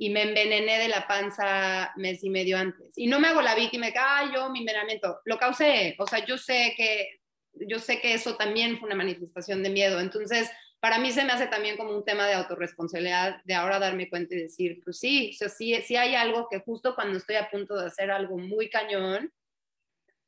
[0.00, 2.96] y me envenené de la panza mes y medio antes.
[2.96, 5.96] Y no me hago la víctima de que, ah, yo mi envenenamiento, lo causé.
[5.98, 7.20] O sea, yo sé que,
[7.66, 10.00] yo sé que eso también fue una manifestación de miedo.
[10.00, 14.08] Entonces, para mí se me hace también como un tema de autorresponsabilidad, de ahora darme
[14.08, 17.34] cuenta y decir, pues sí, o sea, sí, sí hay algo que justo cuando estoy
[17.34, 19.32] a punto de hacer algo muy cañón,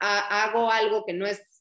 [0.01, 1.60] hago algo que no es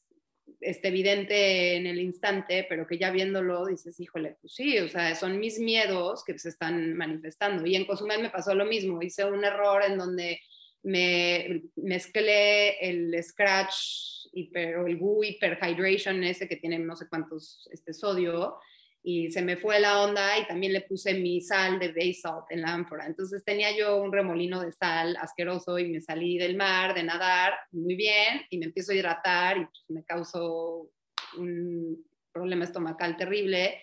[0.62, 5.16] este, evidente en el instante, pero que ya viéndolo dices, híjole, pues sí, o sea,
[5.16, 7.66] son mis miedos que se están manifestando.
[7.66, 10.42] Y en Cozumel me pasó lo mismo, hice un error en donde
[10.84, 17.68] me mezclé el scratch hiper, o el GU hyperhydration ese que tiene no sé cuántos
[17.72, 18.58] este, sodio
[19.02, 22.46] y se me fue la onda y también le puse mi sal de bay salt
[22.50, 23.06] en la ánfora.
[23.06, 27.54] Entonces tenía yo un remolino de sal asqueroso y me salí del mar de nadar
[27.72, 30.90] muy bien y me empiezo a hidratar y pues me causó
[31.38, 33.82] un problema estomacal terrible.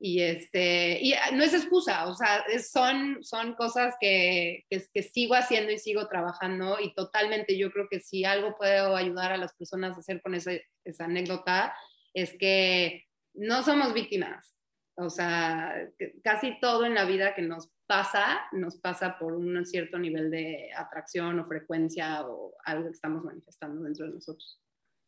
[0.00, 5.70] Y, este, y no es excusa, o sea, son, son cosas que, que, sigo haciendo
[5.72, 9.96] y sigo trabajando y totalmente yo creo que si algo puedo ayudar a las personas
[9.96, 10.58] a hacer con esa
[10.98, 11.74] anécdota
[12.12, 14.53] es que no somos víctimas,
[14.96, 15.90] o sea,
[16.22, 20.70] casi todo en la vida que nos pasa, nos pasa por un cierto nivel de
[20.76, 24.60] atracción o frecuencia o algo que estamos manifestando dentro de nosotros.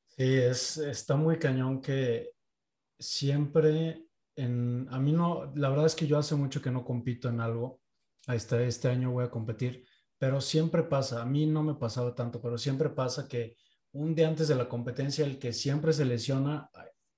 [0.08, 2.32] Sí, es, está muy cañón que
[2.98, 7.28] siempre, en, a mí no, la verdad es que yo hace mucho que no compito
[7.28, 7.80] en algo,
[8.26, 9.86] este, este año voy a competir,
[10.18, 13.56] pero siempre pasa, a mí no me pasaba tanto, pero siempre pasa que
[13.92, 16.70] un día antes de la competencia el que siempre se lesiona,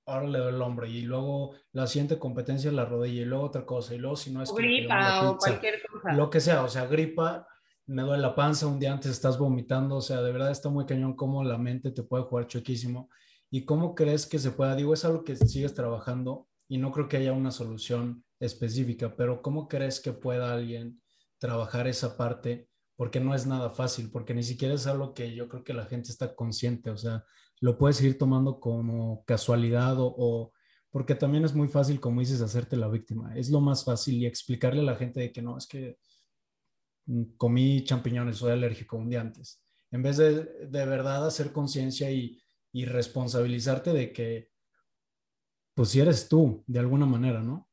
[0.09, 3.65] ahora le doy el hombro y luego la siguiente competencia la rodilla y luego otra
[3.65, 4.53] cosa y luego si no es...
[4.53, 6.13] gripa o cualquier cosa.
[6.13, 7.47] Lo que sea, o sea, gripa,
[7.85, 10.85] me duele la panza, un día antes estás vomitando, o sea, de verdad está muy
[10.85, 13.09] cañón cómo la mente te puede jugar choquísimo
[13.49, 17.07] y cómo crees que se pueda, digo, es algo que sigues trabajando y no creo
[17.07, 21.01] que haya una solución específica, pero ¿cómo crees que pueda alguien
[21.39, 22.69] trabajar esa parte?
[22.95, 25.85] Porque no es nada fácil, porque ni siquiera es algo que yo creo que la
[25.85, 27.23] gente está consciente, o sea,
[27.61, 30.51] lo puedes ir tomando como casualidad o,
[30.91, 33.35] porque también es muy fácil, como dices, hacerte la víctima.
[33.35, 35.97] Es lo más fácil y explicarle a la gente de que no, es que
[37.05, 39.61] mm, comí champiñones, soy alérgico un día antes.
[39.91, 42.41] En vez de de verdad hacer conciencia y,
[42.71, 44.49] y responsabilizarte de que,
[45.73, 47.68] pues si eres tú, de alguna manera, ¿no?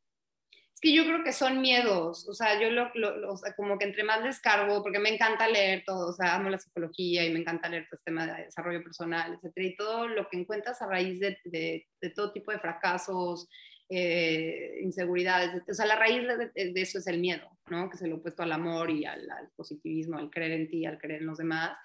[0.87, 2.93] Que yo creo que son miedos, o sea, yo lo,
[3.29, 6.49] o sea, como que entre más descargo, porque me encanta leer todo, o sea, amo
[6.49, 10.07] la psicología y me encanta leer todo este tema de desarrollo personal, etcétera, y todo
[10.07, 13.49] lo que encuentras a raíz de, de, todo tipo de fracasos,
[13.89, 17.91] eh, inseguridades, o sea, la raíz de, de, eso es el miedo, ¿no?
[17.91, 20.99] Que es el opuesto al amor y al, al positivismo, al creer en ti, al
[20.99, 21.77] creer en los demás.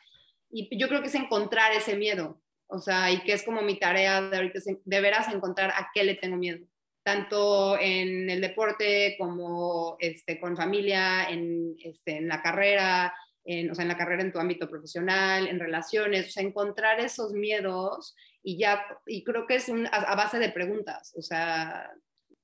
[0.51, 3.79] Y yo creo que es encontrar ese miedo, o sea, y que es como mi
[3.79, 6.63] tarea de ahorita, de veras encontrar a qué le tengo miedo
[7.03, 13.75] tanto en el deporte como este, con familia, en, este, en la carrera, en, o
[13.75, 18.15] sea, en la carrera en tu ámbito profesional, en relaciones, o sea, encontrar esos miedos
[18.43, 21.91] y ya, y creo que es a, base de preguntas, o sea,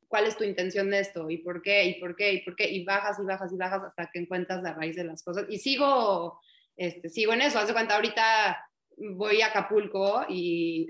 [0.08, 1.30] ¿cuál es tu intención de esto?
[1.30, 1.86] ¿Y por qué?
[1.86, 2.34] ¿Y por qué?
[2.34, 2.70] ¿Y por qué?
[2.70, 5.46] Y bajas y bajas y bajas hasta que encuentras la raíz de las cosas.
[5.50, 6.40] Y sigo,
[6.76, 8.58] este, sigo en eso, haz de cuenta, ahorita
[8.98, 10.90] voy a Acapulco y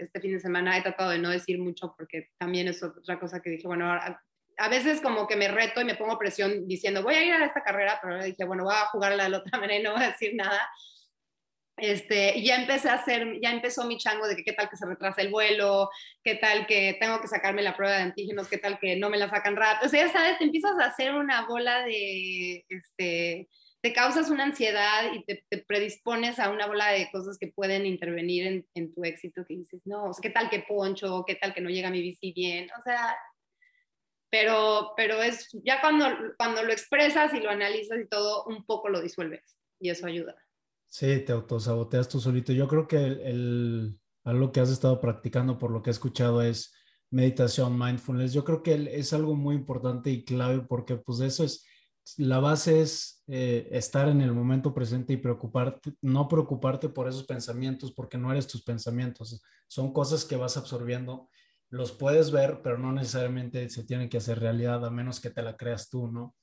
[0.00, 3.40] este fin de semana he tratado de no decir mucho porque también es otra cosa
[3.40, 7.14] que dije, bueno, a, veces como que me reto y me pongo presión diciendo, voy
[7.14, 9.78] a ir a esta carrera, pero dije, bueno, voy a jugarla de la otra manera
[9.78, 10.68] y no voy a decir nada.
[11.76, 14.86] Este, ya empecé a hacer, ya empezó mi chango de que qué tal que se
[14.86, 15.90] retrasa el vuelo,
[16.22, 19.18] qué tal que tengo que sacarme la prueba de antígenos, qué tal que no me
[19.18, 19.86] la sacan rápido.
[19.86, 23.48] O sea, ya sabes, te empiezas a hacer una bola de, este,
[23.84, 28.64] te causas una ansiedad y te, predispones a una bola de cosas que pueden intervenir
[28.72, 31.22] en, tu éxito, que dices, no, ¿qué tal que poncho?
[31.26, 32.70] ¿Qué tal que no llega mi bici bien?
[32.80, 33.14] O sea,
[34.30, 36.06] pero, pero es ya cuando,
[36.38, 40.34] cuando lo expresas y lo analizas y todo, un poco lo disuelves y eso ayuda.
[40.86, 42.54] Sí, te autosaboteas tú solito.
[42.54, 46.74] Yo creo que el, algo que has estado practicando, por lo que he escuchado, es
[47.10, 48.32] meditación, mindfulness.
[48.32, 51.66] Yo creo que es algo muy importante y clave porque pues eso es
[52.18, 57.24] la base es eh, estar en el momento presente y preocuparte, no preocuparte por esos
[57.24, 61.28] pensamientos porque no eres tus pensamientos, son cosas que vas absorbiendo,
[61.70, 65.42] los puedes ver, pero no necesariamente se tienen que hacer realidad a menos que te
[65.42, 66.34] la creas tú, ¿no?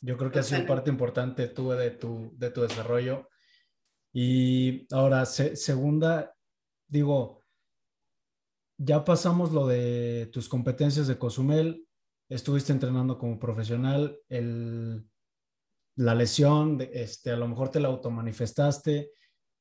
[0.00, 3.28] Yo creo que ha sido parte importante tú de tu, de tu desarrollo.
[4.12, 6.34] Y ahora, segunda,
[6.86, 7.42] digo,
[8.78, 11.86] ya pasamos lo de tus competencias de Cozumel,
[12.28, 15.04] estuviste entrenando como profesional, el,
[15.96, 19.10] la lesión, este, a lo mejor te la automanifestaste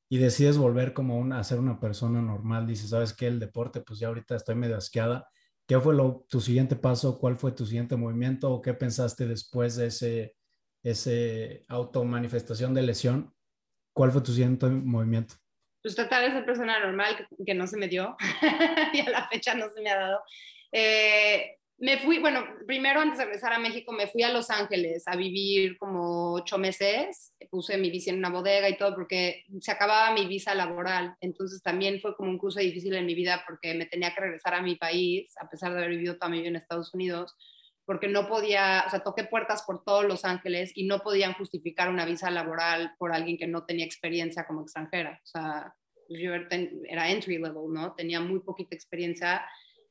[0.09, 3.27] y decides volver como un, a ser una persona normal, dices, ¿sabes qué?
[3.27, 5.27] El deporte, pues ya ahorita estoy medio asqueada.
[5.67, 7.17] ¿Qué fue lo, tu siguiente paso?
[7.17, 8.51] ¿Cuál fue tu siguiente movimiento?
[8.51, 10.35] ¿O qué pensaste después de ese,
[10.83, 13.33] ese automanifestación de lesión?
[13.93, 15.35] ¿Cuál fue tu siguiente movimiento?
[15.81, 18.15] Pues tratar de ser persona normal, que, no se me dio
[18.93, 20.19] y a la fecha no se me ha dado.
[20.71, 25.03] Eh, me fui, bueno, primero antes de regresar a México me fui a Los Ángeles
[25.07, 29.71] a vivir como ocho meses, puse mi visa en una bodega y todo porque se
[29.71, 33.73] acababa mi visa laboral, entonces también fue como un curso difícil en mi vida porque
[33.73, 36.49] me tenía que regresar a mi país, a pesar de haber vivido toda mi vida
[36.49, 37.35] en Estados Unidos,
[37.83, 41.89] porque no podía, o sea, toqué puertas por todos Los Ángeles y no podían justificar
[41.89, 45.75] una visa laboral por alguien que no tenía experiencia como extranjera, o sea,
[46.07, 46.33] yo
[46.87, 47.93] era entry level, ¿no?
[47.95, 49.43] Tenía muy poquita experiencia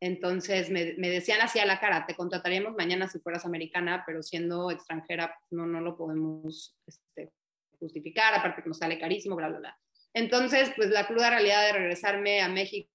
[0.04, 4.70] entonces me, decían así a la cara, te contrataríamos mañana si fueras americana, pero siendo
[4.70, 7.32] extranjera pues, no, no lo podemos este,
[7.78, 9.78] justificar, aparte que nos sale carísimo, bla, bla, bla.
[10.12, 12.90] Entonces, pues la cruda realidad de regresarme a México,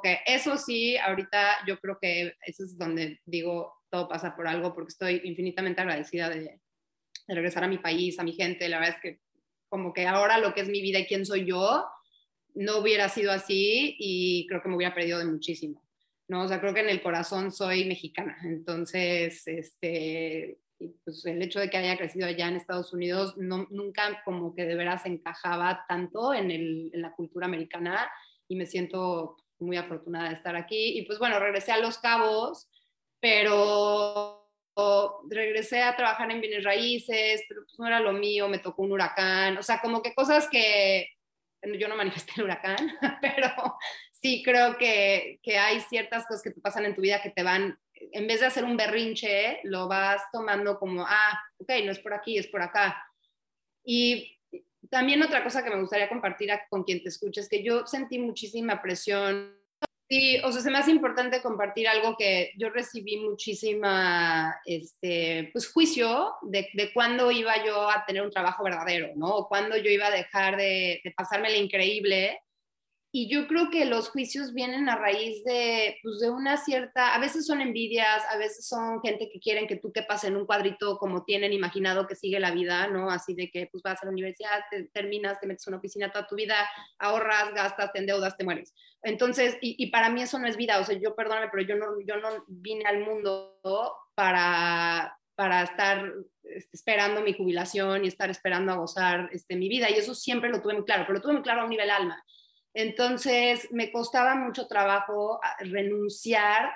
[0.00, 4.74] que eso sí, ahorita yo creo que eso es donde digo, todo pasa por algo,
[4.74, 6.60] porque estoy infinitamente agradecida de,
[7.26, 8.68] de regresar a mi país, a mi gente.
[8.68, 9.20] La verdad es que
[9.68, 11.84] como que ahora lo que es mi vida y quién soy yo,
[12.54, 15.83] no hubiera sido así y creo que me hubiera perdido de muchísimo.
[16.28, 16.42] ¿No?
[16.42, 18.36] O sea, creo que en el corazón soy mexicana.
[18.44, 20.58] Entonces, este,
[21.04, 24.64] pues el hecho de que haya crecido allá en Estados Unidos no, nunca como que
[24.64, 28.10] de veras encajaba tanto en, el, en la cultura americana
[28.48, 30.98] y me siento muy afortunada de estar aquí.
[30.98, 32.68] Y pues bueno, regresé a Los Cabos,
[33.20, 34.44] pero
[35.30, 38.92] regresé a trabajar en bienes raíces, pero pues no era lo mío, me tocó un
[38.92, 41.08] huracán, o sea, como que cosas que
[41.78, 42.76] yo no manifesté el huracán,
[43.20, 43.48] pero
[44.12, 47.42] sí creo que, que, hay ciertas cosas que te pasan en tu vida que te
[47.42, 51.98] van, en vez de hacer un berrinche, lo vas tomando como, ah, ok, no es
[51.98, 53.02] por aquí, es por acá.
[53.84, 54.38] Y
[54.90, 58.18] también otra cosa que me gustaría compartir con quien te escuche es que yo sentí
[58.18, 59.58] muchísima presión.
[60.14, 66.34] Sí, o sea, se me importante compartir algo que yo recibí muchísima, este, pues, juicio
[66.42, 69.30] de, de cuándo iba yo a tener un trabajo verdadero, ¿no?
[69.30, 72.38] O cuándo yo iba a dejar de, de pasarme la increíble
[73.16, 77.20] y yo creo que los juicios vienen a raíz de, pues de una cierta, a
[77.20, 80.98] veces son envidias, a veces son gente que quieren que tú pases en un cuadrito
[80.98, 83.10] como tienen imaginado que sigue la vida, ¿no?
[83.10, 86.10] Así de que pues vas a la universidad, te, terminas, te metes en una oficina
[86.10, 86.56] toda tu vida,
[86.98, 88.74] ahorras, gastas, te endeudas, te mueres.
[89.04, 91.76] Entonces, y, y para mí eso no es vida, o sea, yo perdóname, pero yo
[91.76, 93.60] no, yo no vine al mundo
[94.16, 99.88] para, para estar este, esperando mi jubilación y estar esperando a gozar este, mi vida.
[99.88, 101.90] Y eso siempre lo tuve muy claro, pero lo tuve muy claro a un nivel
[101.90, 102.20] alma.
[102.74, 106.70] Entonces me costaba mucho trabajo ah, renunciar,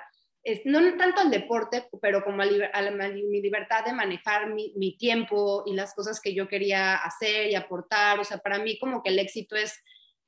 [0.65, 5.73] no tanto al deporte, pero como a, mi libertad de manejar mi, mi, tiempo y
[5.73, 8.19] las cosas que yo quería hacer y aportar.
[8.19, 9.83] O sea, para mí como que el éxito es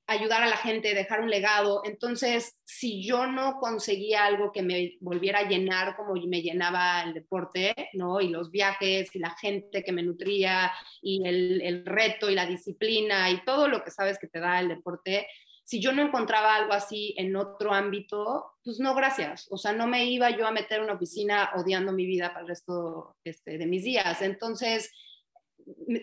[0.08, 1.82] ayudar a la gente, dejar un legado.
[1.86, 7.14] Entonces, si yo no conseguía algo que me volviera a llenar como me llenaba el
[7.14, 8.20] deporte, ¿no?
[8.20, 12.46] Y los viajes y la gente que me nutría y el, el reto y la
[12.46, 15.28] disciplina y todo lo que sabes que te da el deporte,
[15.72, 19.48] si yo no encontraba algo así en otro ámbito, pues no, gracias.
[19.52, 22.42] O sea, no me iba yo a meter en una oficina odiando mi vida para
[22.42, 24.22] el resto este, de mis días.
[24.22, 24.92] Entonces,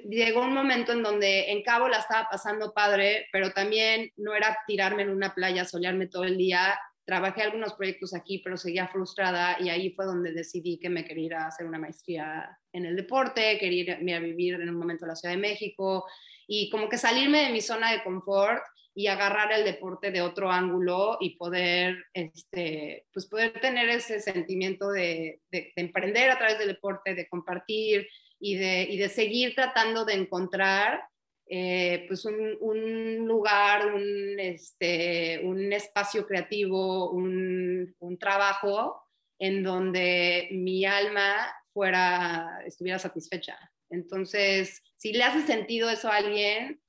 [0.09, 4.57] llegó un momento en donde en Cabo la estaba pasando padre, pero también no era
[4.67, 6.81] tirarme en una playa, solearme todo el día.
[7.05, 11.27] Trabajé algunos proyectos aquí, pero seguía frustrada y ahí fue donde decidí que me quería
[11.27, 15.05] ir a hacer una maestría en el deporte, quería irme a vivir en un momento
[15.05, 16.07] a la Ciudad de México
[16.47, 18.63] y como que salirme de mi zona de confort
[18.99, 24.91] y agarrar el deporte de otro ángulo y poder, este, pues poder tener ese sentimiento
[24.91, 28.09] de, de, emprender a través del deporte, de compartir
[28.41, 31.01] y de, y de seguir tratando de encontrar
[31.49, 39.01] eh, pues un, lugar, un, este, un espacio creativo, un, un, trabajo
[39.39, 43.57] en donde mi alma fuera, estuviera satisfecha.
[43.91, 46.81] Entonces, si le hace sentido eso a alguien,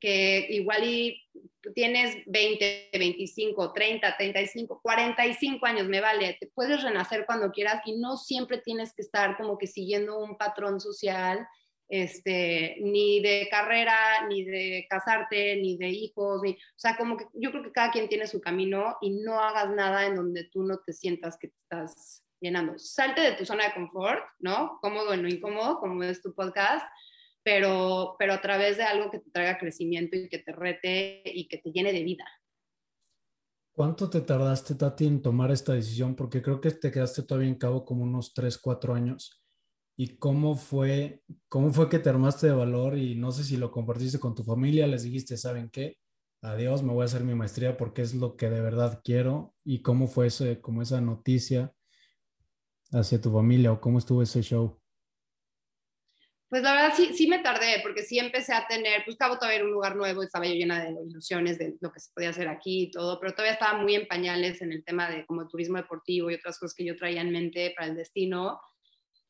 [0.00, 1.22] que igual y
[1.72, 7.98] tienes 20, 25, 30, 35, 45 años, me vale, te puedes renacer cuando quieras y
[7.98, 11.46] no siempre tienes que estar como que siguiendo un patrón social,
[11.88, 17.26] este, ni de carrera, ni de casarte, ni de hijos, ni, o sea, como que
[17.34, 20.62] yo creo que cada quien tiene su camino y no hagas nada en donde tú
[20.62, 22.78] no te sientas que estás llenando.
[22.78, 24.78] Salte de tu zona de confort, ¿no?
[24.80, 26.84] Cómodo en lo incómodo, como es tu podcast,
[27.44, 31.46] pero, pero a través de algo que te traiga crecimiento y que te rete y
[31.46, 32.24] que te llene de vida.
[33.72, 36.14] ¿Cuánto te tardaste, Tati, en tomar esta decisión?
[36.14, 39.42] Porque creo que te quedaste todavía en cabo como unos 3, 4 años.
[39.96, 42.96] ¿Y cómo fue, cómo fue que te armaste de valor?
[42.96, 45.98] Y no sé si lo compartiste con tu familia, les dijiste, ¿saben qué?
[46.40, 49.54] Adiós, me voy a hacer mi maestría porque es lo que de verdad quiero.
[49.64, 51.74] ¿Y cómo fue ese, como esa noticia
[52.92, 54.80] hacia tu familia o cómo estuvo ese show?
[56.54, 59.72] Pues la verdad sí, sí me tardé, porque sí empecé a tener, pues todavía un
[59.72, 62.90] lugar nuevo, estaba yo llena de ilusiones de lo que se podía hacer aquí y
[62.92, 66.34] todo, pero todavía estaba muy en pañales en el tema de como turismo deportivo y
[66.34, 68.60] otras cosas que yo traía en mente para el destino.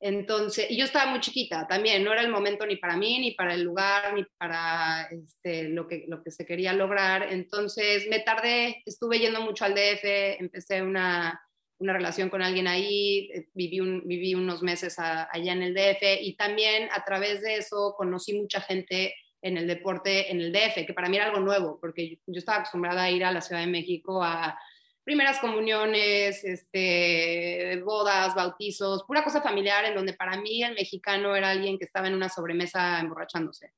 [0.01, 3.31] Entonces, y yo estaba muy chiquita también, no era el momento ni para mí, ni
[3.31, 7.33] para el lugar, ni para este, lo, que, lo que se quería lograr.
[7.33, 10.05] Entonces, me tardé, estuve yendo mucho al DF,
[10.41, 11.41] empecé una,
[11.79, 16.37] una relación con alguien ahí, eh, viví, viví unos meses allá en el DF y
[16.37, 20.95] también a través de eso conocí mucha gente en el deporte en el DF, que
[20.95, 23.67] para mí era algo nuevo, porque yo, estaba acostumbrada a ir a la Ciudad de
[23.67, 24.59] México a
[25.05, 31.51] primeras comuniones, este, bodas, bautizos, pura cosa familiar, en donde para mí el mexicano era
[31.51, 33.73] alguien que estaba en una sobremesa emborrachándose,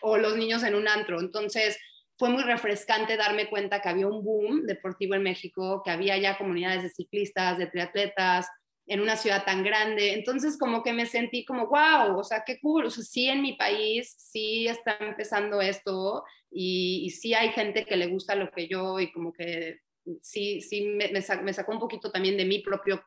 [0.00, 1.20] o los niños en un antro.
[1.20, 1.78] Entonces,
[2.18, 6.36] fue muy refrescante darme cuenta que había un boom deportivo en México, que había ya
[6.36, 8.48] comunidades de ciclistas, de triatletas,
[8.88, 10.14] en una ciudad tan grande.
[10.14, 12.86] Entonces, como que me sentí como, wow, o sea, qué cool.
[12.86, 17.96] O sea, sí en mi país, sí está empezando esto y, sí hay gente que
[17.96, 19.80] le gusta lo que yo y como que
[20.20, 23.04] sí, sí me, sacó un poquito también de mi propio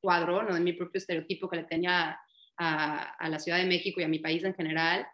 [0.00, 0.54] cuadro, ¿no?
[0.54, 2.18] de mi propio estereotipo que le tenía
[2.58, 5.06] a, la Ciudad de México y a mi país en general.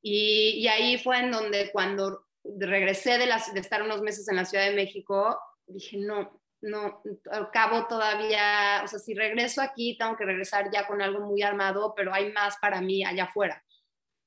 [0.00, 4.36] Y, y ahí fue en donde cuando regresé de, las, de estar unos meses en
[4.36, 9.96] la Ciudad de México, dije, no, no, al cabo todavía, o sea, si regreso aquí,
[9.96, 13.62] tengo que regresar ya con algo muy armado, pero hay más para mí allá afuera.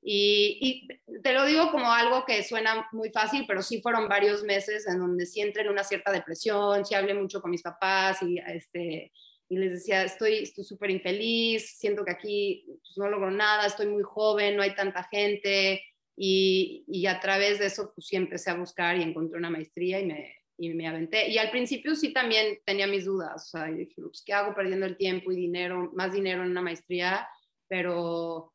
[0.03, 0.87] Y,
[1.21, 4.97] te lo digo como algo que suena muy fácil, pero sí fueron varios meses en
[4.97, 9.11] donde sí entré en una cierta depresión, sí hablé mucho con mis papás y, este,
[9.47, 14.01] y les decía, estoy súper infeliz, siento que aquí pues, no logro nada, estoy muy
[14.01, 15.83] joven, no hay tanta gente,
[16.15, 20.05] y, a través de eso pues sí empecé a buscar y encontré una maestría y
[20.05, 21.29] me, y me aventé.
[21.29, 24.85] Y al principio sí también tenía mis dudas, o sea, dije, pues, ¿qué hago perdiendo
[24.85, 27.27] el tiempo y dinero, más dinero en una maestría?
[27.67, 28.53] Pero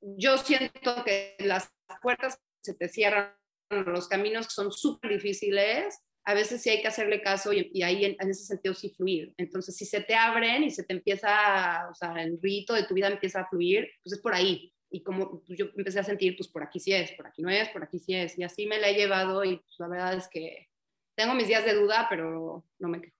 [0.00, 1.70] yo siento que las
[2.02, 3.34] puertas se te cierran,
[3.70, 8.16] los caminos son súper difíciles, a veces sí hay que hacerle caso y, ahí en,
[8.20, 9.34] ese sentido sí fluir.
[9.38, 12.94] Entonces, si se te abren y se te empieza, o sea, el rito de tu
[12.94, 16.48] vida empieza a fluir, pues es por ahí y como yo empecé a sentir, pues
[16.48, 18.78] por aquí sí es, por aquí no es, por aquí sí es, y así me
[18.78, 20.68] la he llevado y pues, la verdad es que
[21.16, 23.16] tengo mis días de duda, pero no me quejo.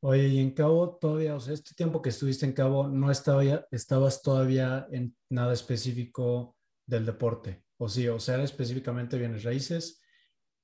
[0.00, 3.42] Oye, y en Cabo todavía, o sea, este tiempo que estuviste en Cabo, ¿no estaba
[3.70, 7.64] estabas todavía en nada específico del deporte?
[7.78, 8.06] ¿O sí?
[8.08, 10.00] O sea, específicamente bienes raíces.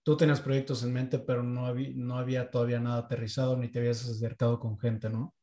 [0.05, 3.81] Tú tenías proyectos en mente, pero no había, no había todavía nada aterrizado ni te
[3.81, 5.35] habías acercado con gente, ¿no?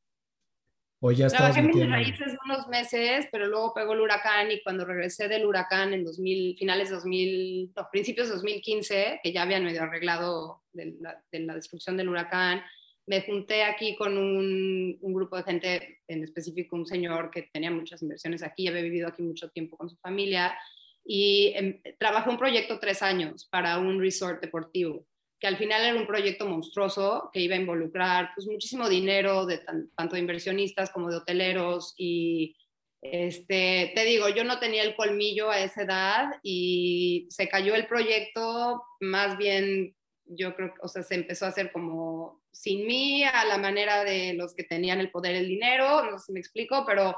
[1.04, 5.28] ¿O ya Trabajé mis raíces unos meses, pero luego pegó el huracán y cuando regresé
[5.28, 9.82] del huracán en 2000, finales de 2000, no, principios de 2015, que ya habían medio
[9.82, 12.62] arreglado de la, destrucción del huracán,
[13.08, 17.72] me junté aquí con un, un, grupo de gente, en específico un señor que tenía
[17.72, 20.56] muchas inversiones aquí, había vivido aquí mucho tiempo con su familia,
[21.04, 25.08] y em, trabajé un proyecto tres años para un resort deportivo
[25.41, 29.57] que al final era un proyecto monstruoso que iba a involucrar pues, muchísimo dinero, de
[29.57, 31.95] tanto de inversionistas como de hoteleros.
[31.97, 32.55] Y
[33.01, 37.87] este, te digo, yo no tenía el colmillo a esa edad y se cayó el
[37.87, 43.23] proyecto, más bien yo creo que, o sea, se empezó a hacer como sin mí,
[43.23, 46.39] a la manera de los que tenían el poder, el dinero, no sé si me
[46.39, 47.15] explico, pero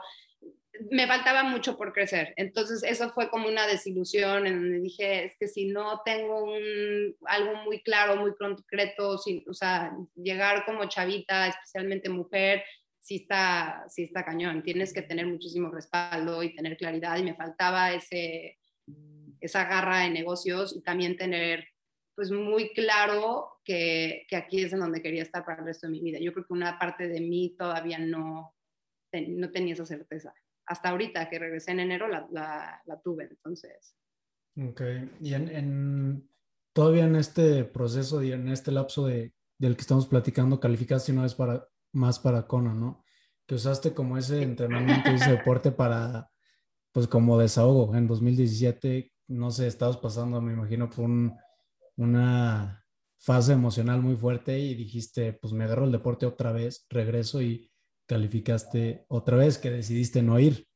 [0.91, 2.34] me faltaba mucho por crecer.
[2.38, 6.47] Entonces, eso fue como una desilusión en donde dije, es que si no tengo
[7.26, 12.63] algo muy claro, muy concreto, sin, o sea, llegar como chavita, especialmente mujer,
[12.99, 14.63] sí está, sí está cañón.
[14.63, 18.57] Tienes que tener muchísimo respaldo y tener claridad y me faltaba ese,
[19.39, 21.67] esa garra de negocios y también tener
[22.15, 25.93] pues muy claro que, que aquí es en donde quería estar para el resto de
[25.93, 26.19] mi vida.
[26.19, 28.55] Yo creo que una parte de mí todavía no,
[29.11, 30.34] no tenía esa certeza
[30.74, 33.95] hasta ahorita que regresé en enero la, la, tuve, entonces.
[34.57, 34.82] Ok,
[35.21, 36.28] y en,
[36.74, 41.24] todavía en este proceso y en este lapso de, del que estamos platicando, calificaste una
[41.24, 43.03] vez para, más para Kona, ¿no?
[43.45, 46.32] Que usaste como ese entrenamiento y ese deporte para,
[46.91, 47.95] pues como desahogo.
[47.95, 51.07] En 2017, no sé, estabas pasando, me imagino, por
[51.97, 52.84] una
[53.19, 57.71] fase emocional muy fuerte y dijiste, pues me agarro el deporte otra vez, regreso y
[58.08, 60.68] calificaste otra vez, que decidiste no ir.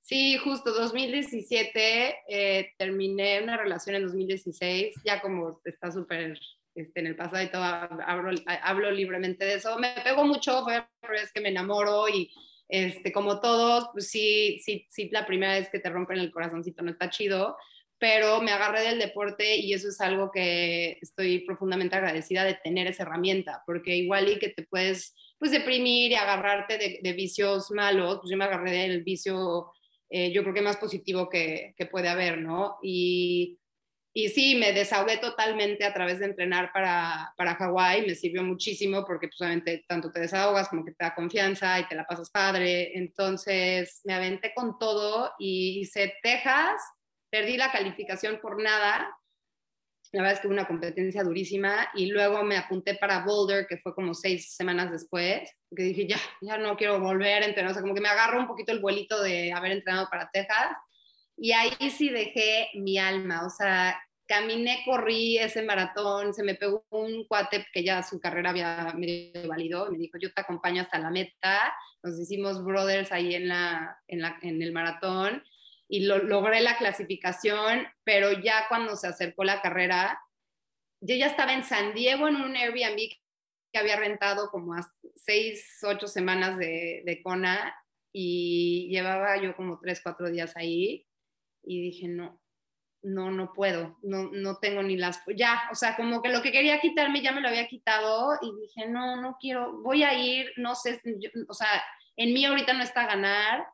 [0.00, 6.38] Sí, justo 2017, eh, terminé una relación en 2016, ya como está súper
[6.74, 8.30] este, en el pasado y todo, hablo,
[8.62, 9.78] hablo, libremente de eso.
[9.78, 12.30] Me pegó mucho, fue la primera vez que me enamoro y
[12.68, 16.82] este, como todos, pues sí, sí, sí, la primera vez que te rompen el corazoncito
[16.82, 17.56] no está chido,
[17.98, 22.86] pero me agarré del deporte y eso es algo que estoy profundamente agradecida de tener
[22.86, 27.72] esa herramienta, porque igual y que te puedes pues deprimir y agarrarte de, de vicios
[27.72, 29.72] malos, pues yo me agarré del vicio
[30.14, 32.76] eh, yo creo que más positivo que, que puede haber, ¿no?
[32.82, 33.58] Y,
[34.12, 39.06] y, sí, me desahogué totalmente a través de entrenar para, para Hawái, me sirvió muchísimo
[39.06, 42.30] porque pues, obviamente tanto te desahogas como que te da confianza y te la pasas
[42.30, 46.82] padre, entonces me aventé con todo y hice Texas,
[47.30, 49.10] perdí la calificación por nada,
[50.12, 53.78] la verdad es que hubo una competencia durísima y luego me apunté para Boulder, que
[53.78, 57.74] fue como seis semanas después, que dije, ya, ya no quiero volver a entrenar, o
[57.74, 60.76] sea, como que me agarro un poquito el vuelito de haber entrenado para Texas.
[61.36, 66.84] Y ahí sí dejé mi alma, o sea, caminé, corrí ese maratón, se me pegó
[66.90, 70.98] un cuate que ya su carrera había medio valido, me dijo, yo te acompaño hasta
[70.98, 75.42] la meta, nos hicimos brothers ahí en, la, en, la, en el maratón
[75.92, 80.18] y lo, logré la clasificación, pero ya cuando se acercó la carrera,
[81.02, 82.96] yo ya estaba en San Diego en un Airbnb
[83.70, 87.76] que había rentado como a seis, ocho semanas de, de Kona
[88.10, 91.06] y llevaba yo como tres, cuatro días ahí
[91.62, 92.40] y dije, no,
[93.02, 96.52] no, no puedo, no, no tengo ni las, ya, o sea, como que lo que
[96.52, 100.54] quería quitarme ya me lo había quitado y dije, no, no quiero, voy a ir,
[100.56, 101.02] no sé,
[101.48, 101.68] o sea,
[102.16, 103.66] en mí ahorita no está ganar,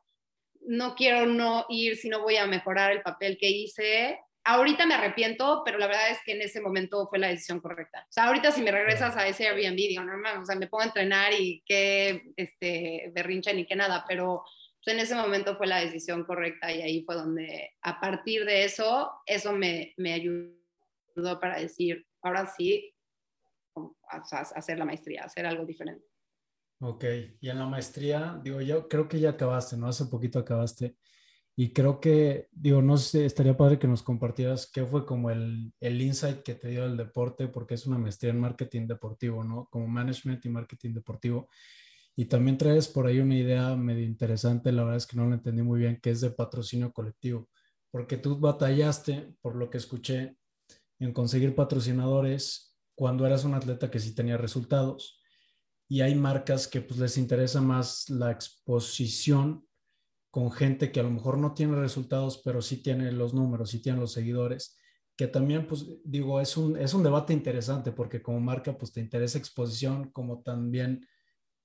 [0.69, 4.19] no quiero no ir si no voy a mejorar el papel que hice.
[4.43, 8.05] Ahorita me arrepiento, pero la verdad es que en ese momento fue la decisión correcta.
[8.07, 10.83] O sea, ahorita si me regresas a ese Airbnb, digo, no, o sea, me pongo
[10.83, 14.43] a entrenar y qué este, berrincha ni qué nada, pero
[14.83, 18.63] pues, en ese momento fue la decisión correcta y ahí fue donde, a partir de
[18.63, 22.93] eso, eso me, me ayudó para decir, ahora sí,
[24.53, 26.05] hacer la maestría, hacer algo diferente.
[26.81, 27.03] Ok,
[27.41, 29.87] y en la maestría, digo, yo creo que ya acabaste, ¿no?
[29.87, 30.95] Hace poquito acabaste.
[31.57, 35.73] Y creo que, digo, no sé, estaría padre que nos compartieras qué fue como el,
[35.81, 39.67] el insight que te dio el deporte, porque es una maestría en marketing deportivo, ¿no?
[39.69, 41.49] Como management y marketing deportivo.
[42.15, 45.35] Y también traes por ahí una idea medio interesante, la verdad es que no la
[45.35, 47.49] entendí muy bien, que es de patrocinio colectivo,
[47.91, 50.37] porque tú batallaste, por lo que escuché,
[50.99, 55.18] en conseguir patrocinadores cuando eras un atleta que sí tenía resultados
[55.91, 59.65] y hay marcas que pues les interesa más la exposición
[60.29, 63.81] con gente que a lo mejor no tiene resultados, pero sí tiene los números, sí
[63.81, 64.77] tiene los seguidores,
[65.17, 69.01] que también pues digo, es un, es un debate interesante porque como marca pues te
[69.01, 71.05] interesa exposición como también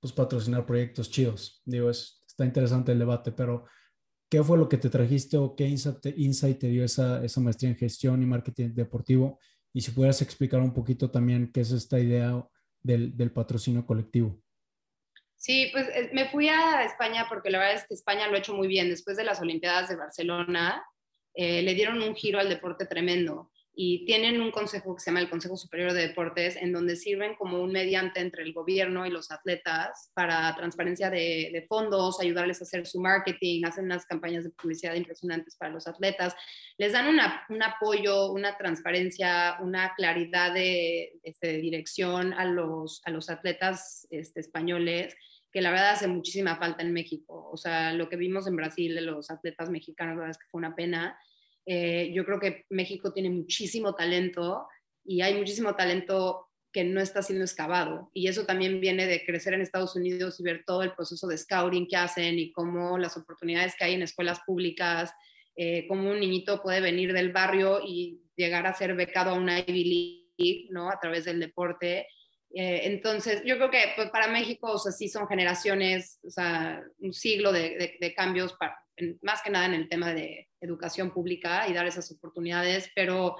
[0.00, 1.60] pues patrocinar proyectos chidos.
[1.66, 3.66] Digo, es, está interesante el debate, pero
[4.30, 7.76] ¿qué fue lo que te trajiste o qué insight te, dio esa, esa maestría en
[7.76, 9.38] gestión y marketing deportivo?
[9.74, 12.42] Y si pudieras explicar un poquito también qué es esta idea
[12.84, 14.40] del, patrocinio colectivo?
[15.36, 18.38] Sí, pues eh, me fui a España porque la verdad es que España lo ha
[18.38, 18.88] hecho muy bien.
[18.88, 20.84] Después de las Olimpiadas de Barcelona,
[21.34, 25.20] eh, le dieron un giro al deporte tremendo y tienen un consejo que se llama
[25.20, 29.10] el Consejo Superior de Deportes, en donde sirven como un mediante entre el gobierno y
[29.10, 34.50] los atletas para transparencia de, fondos, ayudarles a hacer su marketing, hacen unas campañas de
[34.50, 36.34] publicidad impresionantes para los atletas,
[36.78, 37.08] les dan
[37.48, 44.40] un apoyo, una transparencia, una claridad de, este, dirección a los, a los atletas este,
[44.40, 45.16] españoles
[45.50, 47.48] que la verdad hace muchísima falta en México.
[47.52, 50.50] O sea, lo que vimos en Brasil de los atletas mexicanos, la verdad es que
[50.50, 51.16] fue una pena
[51.66, 54.66] eh, yo creo que México tiene muchísimo talento
[55.04, 58.10] y hay muchísimo talento que no está siendo excavado.
[58.12, 61.38] Y eso también viene de crecer en Estados Unidos y ver todo el proceso de
[61.38, 65.12] scouting que hacen y cómo las oportunidades que hay en escuelas públicas,
[65.56, 69.60] eh, cómo un niñito puede venir del barrio y llegar a ser becado a una
[69.60, 70.90] Ivy League, ¿no?
[70.90, 72.08] A través del deporte.
[72.52, 76.82] Eh, entonces, yo creo que pues, para México, o sea, sí son generaciones, o sea,
[76.98, 78.76] un siglo de, de cambios para,
[79.22, 83.36] más que nada en el tema de educación pública y dar esas oportunidades, pero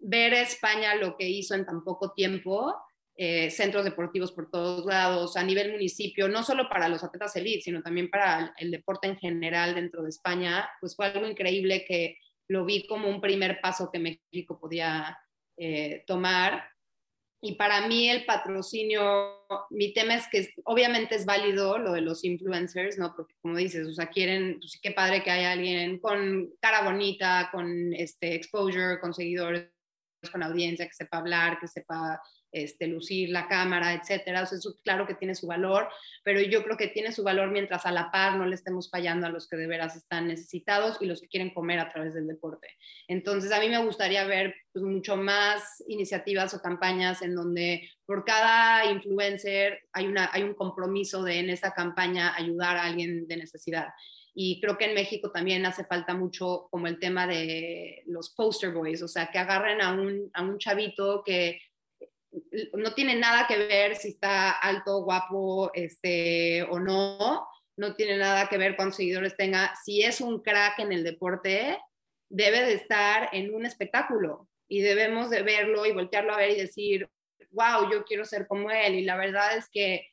[0.00, 2.74] ver España lo que hizo en tan poco tiempo,
[3.16, 7.62] eh, centros deportivos por todos lados, a nivel municipio, no solo para los atletas elite,
[7.62, 12.16] sino también para el, deporte en general dentro de España, pues fue algo increíble que
[12.48, 15.18] lo vi como un primer paso que México podía
[15.58, 16.69] eh, tomar
[17.42, 22.22] y para mí el patrocinio, mi tema es que obviamente es válido lo de los
[22.22, 23.14] influencers, ¿no?
[23.16, 27.48] Porque como dices, o sea, quieren, pues qué padre que haya alguien con cara bonita,
[27.50, 29.70] con este exposure, con seguidores,
[30.30, 32.20] con audiencia, que sepa hablar, que sepa
[32.52, 34.42] este, lucir la cámara, etcétera.
[34.42, 35.88] O sea, eso claro que tiene su valor,
[36.22, 39.26] pero yo creo que tiene su valor mientras a la par no le estemos fallando
[39.26, 42.26] a los que de veras están necesitados y los que quieren comer a través del
[42.26, 42.68] deporte.
[43.08, 48.24] Entonces, a mí me gustaría ver pues, mucho más iniciativas o campañas en donde por
[48.24, 53.36] cada influencer hay, una, hay un compromiso de en esta campaña ayudar a alguien de
[53.36, 53.88] necesidad.
[54.34, 58.72] Y creo que en México también hace falta mucho como el tema de los poster
[58.72, 61.60] boys, o sea, que agarren a un, a un chavito que
[62.74, 68.48] no tiene nada que ver si está alto, guapo este, o no, no tiene nada
[68.48, 69.74] que ver cuántos seguidores tenga.
[69.84, 71.78] Si es un crack en el deporte,
[72.28, 76.60] debe de estar en un espectáculo y debemos de verlo y voltearlo a ver y
[76.60, 77.08] decir,
[77.50, 78.94] wow, yo quiero ser como él.
[78.94, 80.06] Y la verdad es que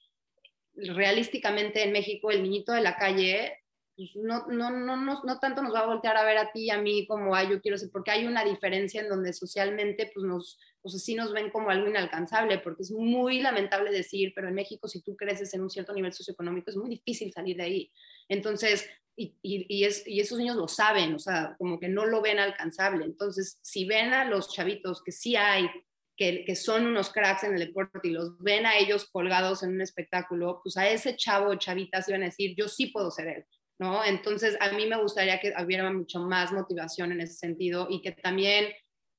[0.74, 3.60] realísticamente en México el niñito de la calle
[3.98, 6.70] pues, no, no, no, no, tanto nos va a voltear a ver a ti y
[6.70, 10.24] a mí como, ay, yo quiero ser, porque hay una diferencia en donde socialmente, pues
[10.24, 14.56] nos, pues sí nos ven como algo inalcanzable, porque es muy lamentable decir, pero en
[14.56, 17.92] México si tú creces en un cierto nivel socioeconómico es muy difícil salir de ahí.
[18.30, 22.22] Entonces, y, y, es, y, esos niños lo saben, o sea, como que no lo
[22.22, 23.04] ven alcanzable.
[23.04, 25.68] Entonces, si ven a los chavitos que sí hay,
[26.16, 29.72] que, que, son unos cracks en el deporte y los ven a ellos colgados en
[29.72, 33.10] un espectáculo, pues a ese chavo o chavita se van a decir, yo sí puedo
[33.10, 33.46] ser él.
[33.80, 34.04] ¿no?
[34.04, 38.12] Entonces, a mí me gustaría que hubiera mucho más motivación en ese sentido y que
[38.12, 38.72] también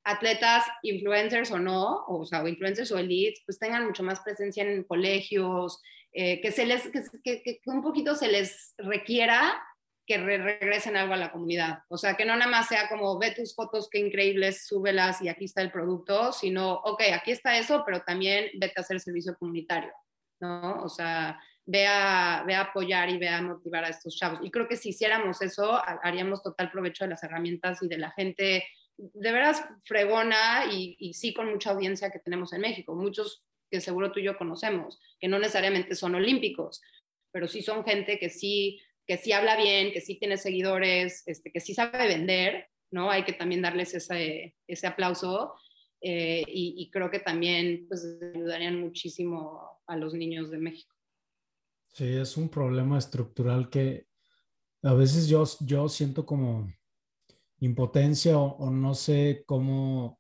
[0.08, 4.84] atletas, influencers o no, o, sea, influencers o elites, pues tengan mucho más presencia en
[4.84, 5.82] colegios,
[6.12, 6.88] eh, que, se les,
[7.22, 9.62] que, que, un poquito se les requiera
[10.06, 11.80] que regresen algo a la comunidad.
[11.88, 15.28] O sea, que no nada más sea como, ve tus fotos, qué increíbles, súbelas y
[15.28, 19.36] aquí está el producto, sino, ok, aquí está eso, pero también vete a hacer servicio
[19.38, 19.92] comunitario,
[20.40, 20.82] ¿no?
[20.82, 24.40] O sea, ve a, apoyar y ve a motivar a estos chavos.
[24.42, 28.10] Y creo que si hiciéramos eso, haríamos total provecho de las herramientas y de la
[28.12, 28.64] gente
[28.98, 32.94] de veras fregona y, sí con mucha audiencia que tenemos en México.
[32.94, 36.80] Muchos que seguro tú y yo conocemos, que no necesariamente son olímpicos,
[37.30, 41.52] pero sí son gente que sí, que sí habla bien, que sí tiene seguidores, este,
[41.52, 43.10] que sí sabe vender, ¿no?
[43.10, 45.54] Hay que también darles ese, ese aplauso.
[46.00, 50.94] Eh, y, y, creo que también pues, ayudarían muchísimo a los niños de México.
[51.88, 54.06] Sí, es un problema estructural que
[54.82, 56.68] a veces yo, yo siento como
[57.60, 60.18] impotencia o, no sé cómo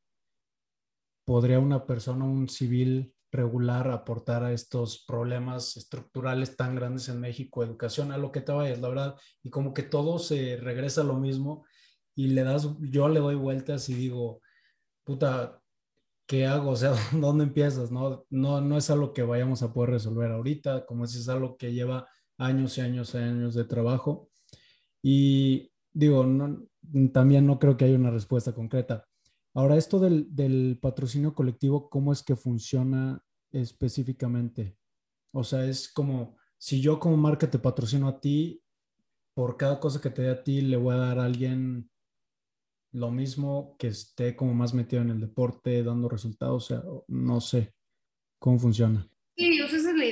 [1.24, 7.62] podría una persona, un civil regular aportar a estos problemas estructurales tan grandes en México,
[7.62, 11.04] educación, a lo que te vayas, la verdad, y como que todo se regresa a
[11.04, 11.66] lo mismo
[12.14, 14.40] y le das, yo le doy vueltas y digo,
[15.04, 15.60] puta,
[16.26, 16.70] ¿qué hago?
[16.72, 17.90] O sea, ¿dónde empiezas?
[17.90, 21.56] No, no, no es algo que vayamos a poder resolver ahorita, como si es algo
[21.56, 22.08] que lleva
[22.38, 24.30] años y años y años de trabajo.
[25.02, 26.24] Y digo,
[27.12, 29.04] también no creo que haya una respuesta concreta.
[29.54, 34.76] Ahora, esto del, del patrocinio colectivo, ¿cómo es que funciona específicamente?
[35.32, 38.62] O sea, es como, si yo como marca te patrocino a ti,
[39.34, 41.90] por cada cosa que te dé a ti, le voy a dar a alguien
[42.92, 47.40] lo mismo que esté como más metido en el deporte, dando resultados, o sea, no
[47.40, 47.74] sé
[48.40, 49.08] cómo funciona.
[49.36, 49.56] Sí,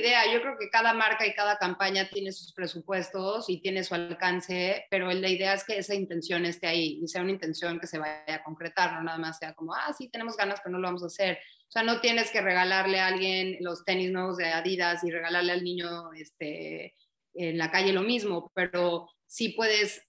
[0.07, 0.33] idea.
[0.33, 4.85] Yo creo que cada marca y cada campaña tiene sus presupuestos y tiene su alcance,
[4.89, 7.99] pero la idea es que esa intención esté ahí y sea una intención que se
[7.99, 10.87] vaya a concretar, no nada más sea como, ah, sí, tenemos ganas, pero no lo
[10.87, 11.37] vamos a hacer.
[11.67, 15.51] O sea, no tienes que regalarle a alguien los tenis nuevos de Adidas y regalarle
[15.51, 16.95] al niño este,
[17.33, 20.06] en la calle lo mismo, pero sí puedes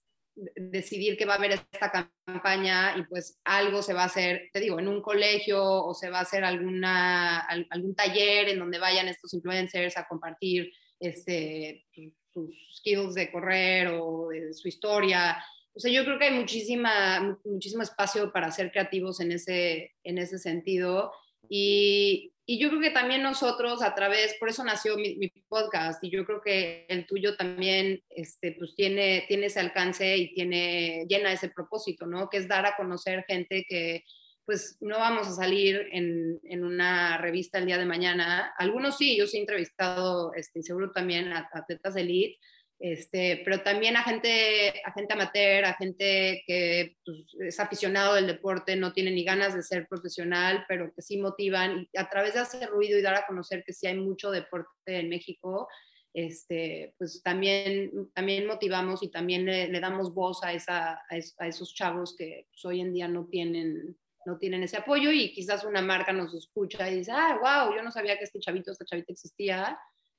[0.55, 1.91] decidir que va a haber esta
[2.27, 6.11] campaña y pues algo se va a hacer, te digo, en un colegio o se
[6.11, 11.85] va a hacer alguna, algún taller en donde vayan estos influencers a compartir este,
[12.33, 15.43] sus skills de correr o su historia.
[15.75, 20.19] O sea, yo creo que hay muchísima, muchísimo espacio para ser creativos en ese, en
[20.19, 21.13] ese sentido.
[21.49, 25.19] Y, y yo creo que también nosotros a través, por eso nació mi,
[25.51, 30.33] podcast y yo creo que el tuyo también este, pues tiene, tiene ese alcance y
[30.33, 32.31] tiene, llena ese propósito, ¿no?
[32.31, 34.03] Que es dar a conocer gente que
[34.47, 38.55] pues no vamos a salir en, en una revista el día de mañana.
[38.57, 42.39] Algunos sí, yo sí he entrevistado, este, seguro también a atletas elite,
[42.81, 48.29] este, pero también a gente, a gente amateur, a gente que pues, es aficionado del
[48.29, 52.35] deporte, no tiene ni ganas de ser profesional, pero que sí motivan y a través
[52.35, 55.69] de hacer ruido y dar a conocer que sí hay mucho deporte en México,
[56.15, 62.15] este, pues también, también motivamos y también le, damos voz a, esa, a, esos chavos
[62.17, 66.13] que pues, hoy en día no tienen, no tienen ese apoyo y quizás una marca
[66.13, 69.77] nos escucha y dice, ah, wow, yo no sabía que este chavito, esta chavita existía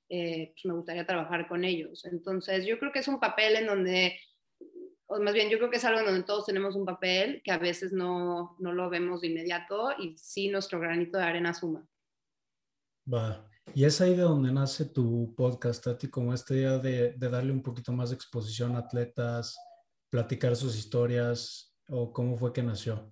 [0.09, 2.05] eh, pues me gustaría trabajar con ellos.
[2.05, 4.19] Entonces, yo creo que es un papel en donde,
[5.07, 7.51] o más bien yo creo que es algo en donde todos tenemos un papel que
[7.51, 11.87] a veces no, no lo vemos de inmediato y sí nuestro granito de arena suma.
[13.11, 13.45] Va.
[13.75, 17.51] Y es ahí de donde nace tu podcast, Tati, como esta idea de, de darle
[17.51, 19.57] un poquito más de exposición a atletas,
[20.09, 23.11] platicar sus historias, o cómo fue que nació.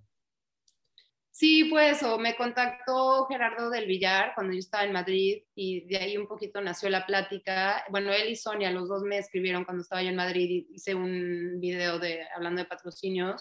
[1.38, 2.18] Sí, fue eso.
[2.18, 6.60] Me contactó Gerardo del Villar cuando yo estaba en Madrid y de ahí un poquito
[6.60, 7.84] nació la plática.
[7.90, 10.96] Bueno, él y Sonia, los dos me escribieron cuando estaba yo en Madrid y hice
[10.96, 13.40] un video de, hablando de patrocinios.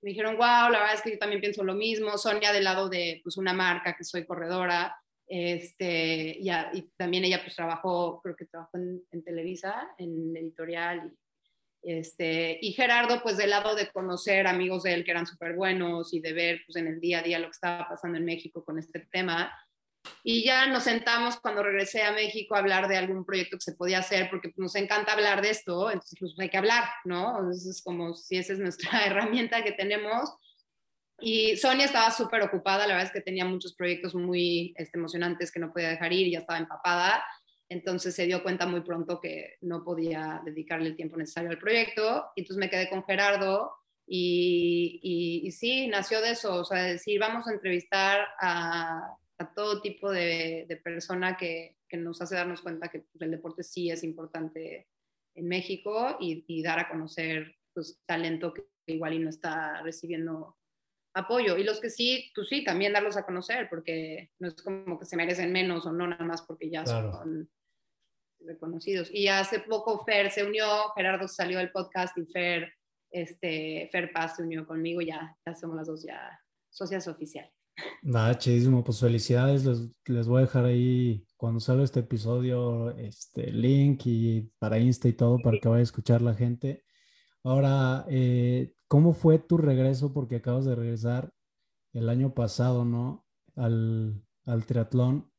[0.00, 2.16] Me dijeron, wow, la verdad es que yo también pienso lo mismo.
[2.16, 4.96] Sonia del lado de pues, una marca que soy corredora.
[5.26, 11.12] Este, y, y también ella pues trabajó, creo que trabajó en, Televisa, en editorial
[11.84, 16.14] este, y Gerardo, pues del lado de conocer amigos de él que eran súper buenos
[16.14, 18.64] y de ver pues, en el día a día lo que estaba pasando en México
[18.64, 19.52] con este tema.
[20.22, 23.74] Y ya nos sentamos cuando regresé a México a hablar de algún proyecto que se
[23.74, 27.50] podía hacer, porque nos encanta hablar de esto, entonces pues, hay que hablar, ¿no?
[27.50, 30.30] Es como si esa es nuestra herramienta que tenemos.
[31.20, 35.52] Y Sonia estaba súper ocupada, la verdad es que tenía muchos proyectos muy este, emocionantes
[35.52, 37.24] que no podía dejar ir ya estaba empapada.
[37.74, 42.26] Entonces se dio cuenta muy pronto que no podía dedicarle el tiempo necesario al proyecto.
[42.36, 43.72] Y entonces me quedé con Gerardo
[44.06, 45.00] y,
[45.44, 50.10] y, sí, nació de eso, o sea, decir, vamos a entrevistar a, a todo tipo
[50.10, 54.04] de, de persona que, que, nos hace darnos cuenta que pues, el deporte sí es
[54.04, 54.88] importante
[55.34, 60.58] en México y, y dar a conocer pues, talento que igual y no está recibiendo
[61.14, 61.56] apoyo.
[61.56, 65.06] Y los que sí, pues sí, también darlos a conocer, porque no es como que
[65.06, 67.48] se merecen menos o no, nada más porque ya son
[68.46, 69.08] reconocidos.
[69.12, 72.72] Y hace poco Fer se unió, Gerardo salió del podcast y Fer,
[73.10, 76.38] este, Fer Paz se unió conmigo, ya, ya somos las dos ya
[76.70, 77.52] socias oficiales.
[78.02, 83.50] Nada, chidísimo, pues felicidades, les, les, voy a dejar ahí cuando salga este episodio, este
[83.50, 86.84] link y para Insta y todo para que vaya a escuchar la gente.
[87.42, 90.12] Ahora, eh, ¿cómo fue tu regreso?
[90.12, 91.32] Porque acabas de regresar
[91.92, 93.26] el año pasado, ¿no?
[93.56, 95.30] Al, al triatlón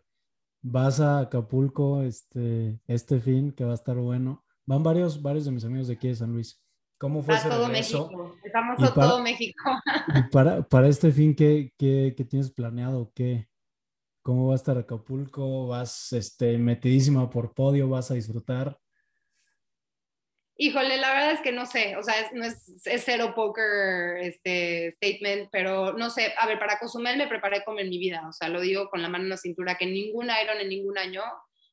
[0.65, 4.43] vas a Acapulco este, este fin, que va a estar bueno.
[4.65, 6.59] Van varios, varios de mis amigos de aquí de San Luis.
[6.97, 8.35] ¿Cómo fue ese todo México.
[8.43, 9.63] Estamos a todo México.
[10.15, 13.11] Y para, para este fin, ¿qué, qué, qué tienes planeado?
[13.13, 13.47] ¿Qué,
[14.23, 15.67] ¿Cómo va a estar Acapulco?
[15.67, 17.89] ¿Vas este, metidísima por podio?
[17.89, 18.79] ¿Vas a disfrutar?
[20.57, 24.17] Híjole, la verdad es que no sé, o sea, es, no es, es, cero poker
[24.21, 28.25] este statement, pero no sé, a ver, para Cozumel me preparé como en mi vida,
[28.25, 30.97] o sea, lo digo con la mano en la cintura, que ningún Iron en ningún
[30.97, 31.23] año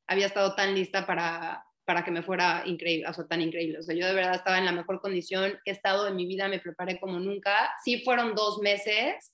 [0.09, 3.83] había estado tan lista para, para que me fuera increíble, o sea, tan increíble, o
[3.85, 6.59] sea, yo de verdad estaba en la mejor condición que estado en mi vida, me
[6.59, 9.33] preparé como nunca, sí fueron dos meses,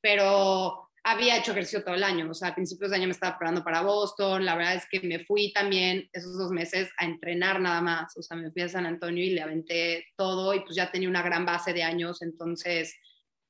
[0.00, 3.32] pero había hecho ejercicio todo el año, o sea, a principios de año me estaba
[3.32, 7.60] preparando para Boston, la verdad es que me fui también esos dos meses a entrenar
[7.60, 10.74] nada más, o sea, me fui a San Antonio y le aventé todo y pues
[10.74, 12.96] ya tenía una gran base de años, entonces,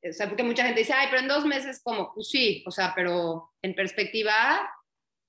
[0.02, 2.72] o sea, porque mucha gente dice, ay, pero en dos meses, como, pues sí, o
[2.72, 4.68] sea, pero en perspectiva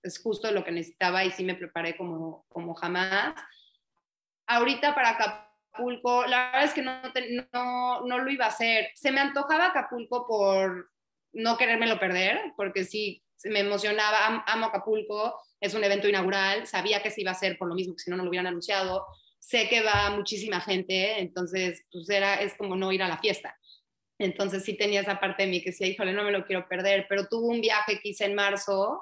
[0.01, 3.35] es justo lo que necesitaba y sí me preparé como, como jamás.
[4.47, 7.01] Ahorita para Acapulco, la verdad es que no,
[7.53, 8.89] no, no lo iba a hacer.
[8.95, 10.91] Se me antojaba Acapulco por
[11.35, 17.11] no querérmelo perder, porque sí, me emocionaba, amo Acapulco, es un evento inaugural, sabía que
[17.11, 19.05] se iba a hacer por lo mismo que si no, no lo hubieran anunciado,
[19.39, 23.55] sé que va muchísima gente, entonces, pues era, es como no ir a la fiesta.
[24.17, 27.05] Entonces sí tenía esa parte de mí que decía, híjole, no me lo quiero perder,
[27.09, 29.01] pero tuve un viaje que hice en marzo,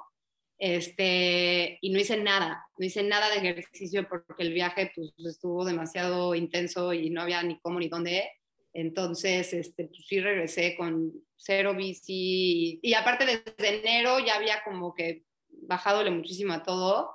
[0.57, 5.65] este, y no hice nada, no hice nada de ejercicio porque el viaje pues, estuvo
[5.65, 8.29] demasiado intenso y no había ni cómo ni dónde.
[8.73, 14.95] Entonces, este, pues sí regresé con cero bici y, aparte desde enero ya había como
[14.95, 17.11] que bajadole muchísimo a todo.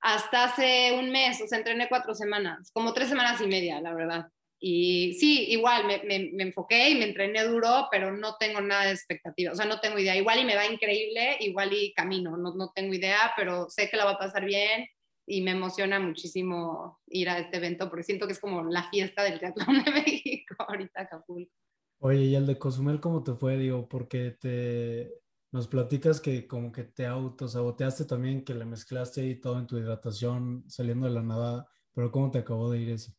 [0.00, 3.94] Hasta hace un mes, o sea, entrené cuatro semanas, como tres semanas y media, la
[3.94, 4.26] verdad.
[4.58, 8.92] Y sí, igual me, me, enfoqué y me entrené duro, pero no tengo nada de
[8.92, 10.16] expectativa, o sea, no tengo idea.
[10.16, 13.96] Igual y me va increíble, igual y camino, no, no tengo idea, pero sé que
[13.96, 14.86] la va a pasar bien
[15.26, 19.22] y me emociona muchísimo ir a este evento porque siento que es como la fiesta
[19.22, 21.52] del triatlón de México ahorita Acapulco.
[21.98, 23.56] Oye, ¿y el de Cozumel cómo te fue?
[23.56, 29.38] Digo, porque te nos platicas que como que te autosaboteaste también, que le mezclaste y
[29.38, 33.12] todo en tu hidratación saliendo de la nada, pero ¿cómo te acabó de ir ese?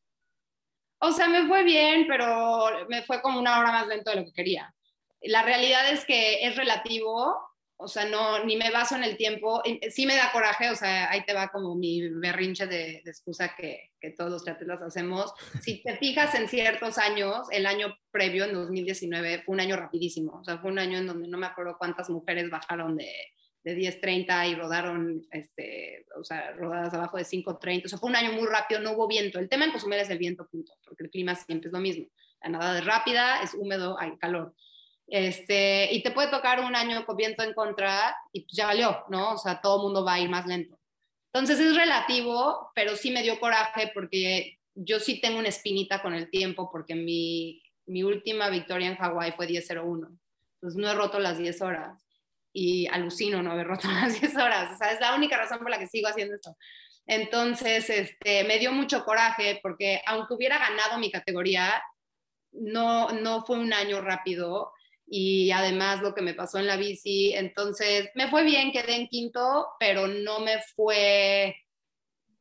[0.99, 4.25] O sea, me fue bien, pero me fue como una hora más lento de lo
[4.25, 4.73] que quería.
[5.21, 7.37] La realidad es que es relativo
[7.77, 9.61] o sea, no, ni me baso en el tiempo.
[9.91, 13.91] Sí me da coraje, o sea, ahí te va como mi berrinche de, excusa que,
[14.17, 15.33] todos los triatletas hacemos.
[15.61, 20.39] Si te fijas en ciertos años, el año previo, en 2019, fue un año rapidísimo.
[20.39, 23.09] O sea, fue un año en donde no me acuerdo cuántas mujeres bajaron de
[23.63, 27.85] de 10.30 y rodaron, este, o sea, rodadas abajo de 5.30.
[27.85, 29.39] O sea, fue un año muy rápido, no hubo viento.
[29.39, 32.07] El tema en Cozumel es el viento, punto, porque el clima siempre es lo mismo.
[32.41, 34.53] La nadada es rápida, es húmedo, hay calor.
[35.07, 39.33] Este, y te puede tocar un año con viento en contra y ya valió, ¿no?
[39.33, 40.79] O sea, todo el mundo va a ir más lento.
[41.33, 46.13] Entonces es relativo, pero sí me dio coraje porque yo sí tengo una espinita con
[46.13, 50.17] el tiempo porque mi, mi última victoria en Hawái fue 10.01.
[50.55, 52.05] Entonces no he roto las 10 horas
[52.53, 54.73] y alucino no haber roto las 10 horas.
[54.73, 56.55] O sea, es la única razón por la que sigo haciendo esto.
[57.05, 61.83] Entonces, este, me dio mucho coraje porque aunque hubiera ganado mi categoría,
[62.51, 64.71] no, no fue un año rápido
[65.05, 69.07] y además lo que me pasó en la bici, entonces me fue bien, quedé en
[69.07, 71.55] quinto, pero no me fue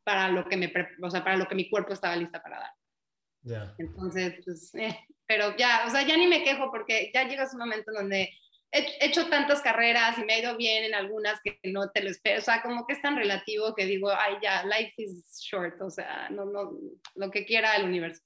[0.04, 2.70] para lo que me, o sea, para lo que mi cuerpo estaba lista para dar.
[3.42, 3.74] Ya.
[3.78, 7.60] Entonces, pues, eh, pero ya, o sea, ya ni me quejo porque ya llegas un
[7.60, 8.30] momento donde
[8.72, 12.10] he hecho tantas carreras y me ha ido bien en algunas que no te lo
[12.10, 15.80] espero, o sea, como que es tan relativo que digo, ay, ya, life is short,
[15.82, 16.72] o sea, no, no,
[17.14, 18.22] lo que quiera el universo.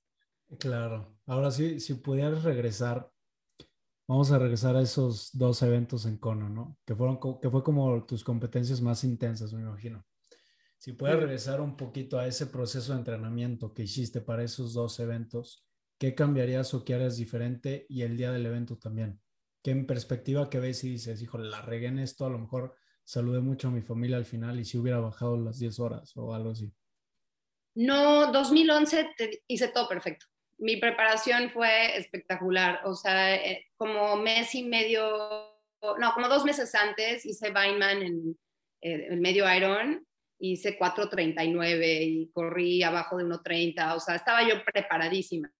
[0.61, 3.11] Claro, ahora sí, si pudieras regresar,
[4.07, 6.79] vamos a regresar a esos dos eventos en Cono, ¿no?
[6.85, 10.05] Que, fueron, que fue como tus competencias más intensas, me imagino.
[10.79, 15.01] Si puedes regresar un poquito a ese proceso de entrenamiento que hiciste para esos dos
[15.01, 15.67] eventos,
[15.99, 19.21] ¿qué cambiarías o qué harías diferente y el día del evento también?
[19.63, 22.77] ¿Qué en perspectiva que ves y dices, hijo, la regué en esto, a lo mejor
[23.03, 26.35] saludé mucho a mi familia al final y si hubiera bajado las 10 horas o
[26.35, 26.73] algo así?
[27.75, 29.11] No, 2011
[29.49, 30.27] hice todo perfecto.
[30.59, 32.81] Mi preparación fue espectacular.
[32.85, 35.05] O sea, eh, como mes y medio,
[35.99, 38.39] no, como dos meses antes hice Vineman en
[38.81, 40.07] eh, medio Iron
[40.39, 45.51] hice 4.39 y corrí abajo de 1.30, o sea, estaba yo preparadísima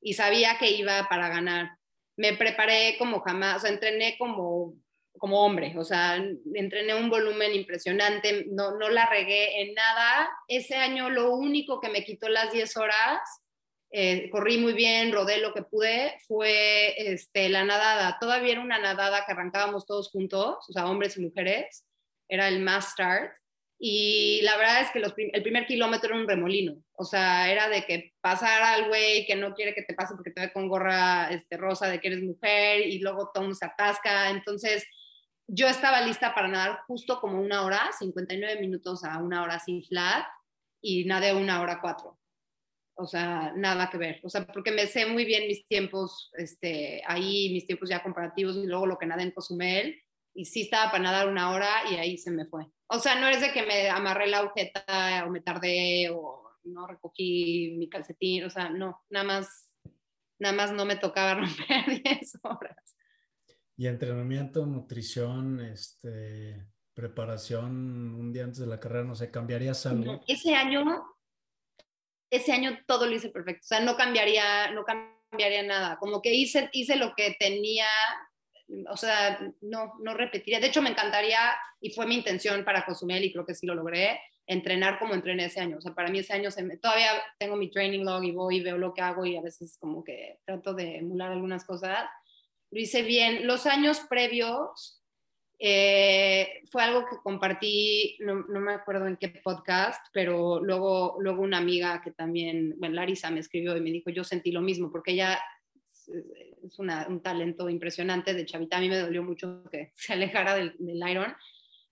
[0.00, 1.70] y sabía que iba para ganar.
[2.16, 4.74] Me preparé como jamás, o entrené como,
[5.16, 6.16] como hombre, o sea,
[6.54, 10.28] entrené un volumen impresionante, no, no la regué en nada.
[10.48, 13.20] Ese año lo único que me quitó las 10 horas,
[13.92, 18.16] eh, corrí muy bien, rodé lo que pude, fue este, la nadada.
[18.18, 21.84] Todavía era una nadada que arrancábamos todos juntos, o sea, hombres y mujeres,
[22.28, 23.32] era el mass start
[23.84, 26.76] y la verdad es que el primer kilómetro era un remolino.
[26.92, 30.30] O sea, era de que pasara al güey que no quiere que te pase porque
[30.30, 34.30] te ve con gorra este, rosa de que eres mujer y luego todo se atasca.
[34.30, 34.86] Entonces,
[35.48, 39.82] yo estaba lista para nadar justo como una hora, 59 minutos a una hora sin
[39.82, 40.26] flat
[40.80, 42.21] y nadé una hora cuatro.
[42.94, 44.20] O sea, nada que ver.
[44.22, 48.56] O sea, porque me sé muy bien mis tiempos este, ahí, mis tiempos ya comparativos
[48.56, 50.00] y luego lo que nadé en Cozumel.
[50.34, 52.66] Y sí estaba para nadar una hora y ahí se me fue.
[52.86, 56.86] O sea, no es de que me amarré la agujeta o me tardé o no
[56.86, 59.70] recogí mi calcetín, o sea, no, nada más,
[60.38, 62.96] nada más no me tocaba romper 10 horas.
[63.76, 70.20] Y entrenamiento, nutrición, este, preparación un día antes de la carrera, no sé, ¿cambiarías algo?
[70.26, 70.84] Ese año,
[72.32, 76.34] ese año todo lo hice perfecto, o sea, no cambiaría, no cambiaría nada, como que
[76.34, 77.86] hice, hice lo que tenía
[78.90, 80.60] o sea, no, no repetiría.
[80.60, 81.38] De hecho, me encantaría,
[81.80, 85.46] y fue mi intención para Cozumel, y creo que sí lo logré, entrenar como entrené
[85.46, 85.78] ese año.
[85.78, 88.56] O sea, para mí ese año, se me, todavía tengo mi training log y voy
[88.56, 92.08] y veo lo que hago y a veces como que trato de emular algunas cosas.
[92.70, 93.46] Lo hice bien.
[93.46, 95.01] Los años previos
[95.64, 101.42] eh, fue algo que compartí, no, no, me acuerdo en qué podcast, pero luego, luego
[101.42, 104.90] una amiga que también, bueno, Larisa me escribió y me dijo, yo sentí lo mismo,
[104.90, 105.40] porque ella
[106.64, 108.34] es un talento impresionante.
[108.34, 110.74] De chavita a mí me dolió mucho que se alejara del,
[111.08, 111.32] Iron,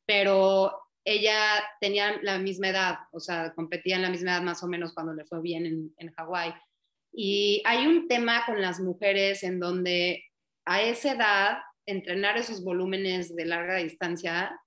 [0.04, 0.72] pero
[1.04, 4.94] ella tenía la misma edad, o sea, competía en la misma edad más o menos
[4.94, 6.52] cuando le fue bien en, en Hawái.
[7.12, 10.24] Y hay un tema con las mujeres en donde
[10.64, 11.58] a esa edad
[11.90, 14.58] entrenar esos volúmenes de larga distancia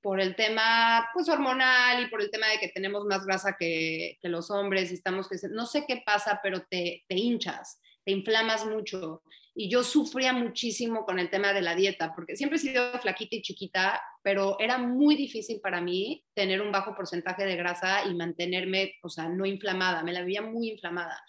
[0.00, 4.18] por el tema pues hormonal y por el tema de que tenemos más grasa que,
[4.20, 8.12] que los hombres y estamos que no sé qué pasa pero te, te hinchas te
[8.12, 9.22] inflamas mucho.
[9.54, 13.36] Y yo sufría muchísimo con el tema de la dieta, porque siempre he sido flaquita
[13.36, 18.14] y chiquita, pero era muy difícil para mí tener un bajo porcentaje de grasa y
[18.14, 21.22] mantenerme, o sea, no inflamada, me la veía muy inflamada.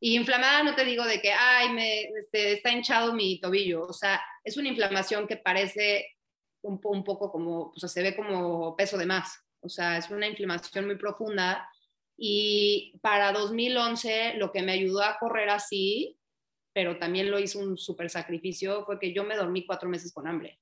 [0.00, 3.92] Y inflamada no te digo de que, ay, me este, está hinchado mi tobillo, o
[3.92, 6.16] sea, es una inflamación que parece
[6.62, 10.08] un, un poco como, o sea, se ve como peso de más, o sea, es
[10.10, 11.68] una inflamación muy profunda
[12.16, 16.18] y para 2011 lo que me ayudó a correr así,
[16.72, 20.26] pero también lo hizo un súper sacrificio, fue que yo me dormí cuatro meses con
[20.26, 20.60] hambre.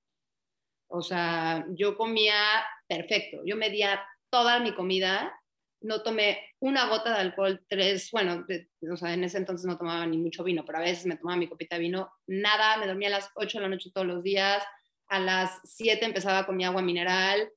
[0.89, 5.33] O sea, yo comía perfecto, yo medía toda mi comida,
[5.81, 8.45] no tomé una gota de alcohol, tres, bueno,
[8.91, 11.37] o sea, en ese entonces no tomaba ni mucho vino, pero a veces me tomaba
[11.37, 14.23] mi copita de vino, nada, me dormía a las 8 de la noche todos los
[14.23, 14.63] días,
[15.09, 17.51] a las 7 empezaba con mi agua mineral,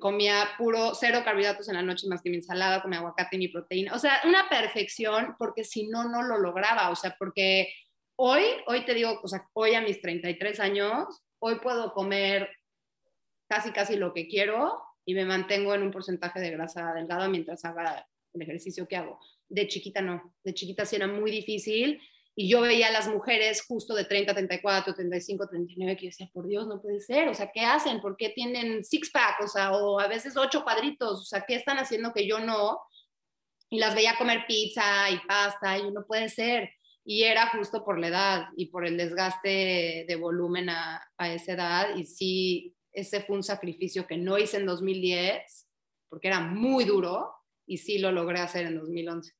[0.00, 3.48] comía puro, cero carbohidratos en la noche más que mi ensalada, comía aguacate y mi
[3.48, 3.94] proteína.
[3.94, 6.90] O sea, una perfección porque si no, no lo lograba.
[6.90, 7.72] O sea, porque
[8.16, 12.50] hoy, hoy te digo, o sea, hoy a mis 33 años, hoy puedo comer
[13.48, 17.64] casi, casi lo que quiero y me mantengo en un porcentaje de grasa delgada mientras
[17.64, 19.18] haga el ejercicio que hago.
[19.48, 21.98] De chiquita no, de chiquita sí era muy difícil
[22.36, 26.30] y yo veía a las mujeres justo de 30, 34, 35, 39, que yo decía,
[26.30, 28.02] por Dios, no puede ser, o sea, ¿qué hacen?
[28.02, 29.40] ¿Por qué tienen six-pack?
[29.44, 32.78] O sea, o a veces ocho cuadritos, o sea, ¿qué están haciendo que yo no?
[33.70, 36.68] Y las veía comer pizza y pasta, y no puede ser.
[37.02, 41.54] Y era justo por la edad y por el desgaste de volumen a, a esa
[41.54, 45.68] edad, y sí, ese fue un sacrificio que no hice en 2010,
[46.08, 47.32] porque era muy duro,
[47.66, 49.32] y sí lo logré hacer en 2011.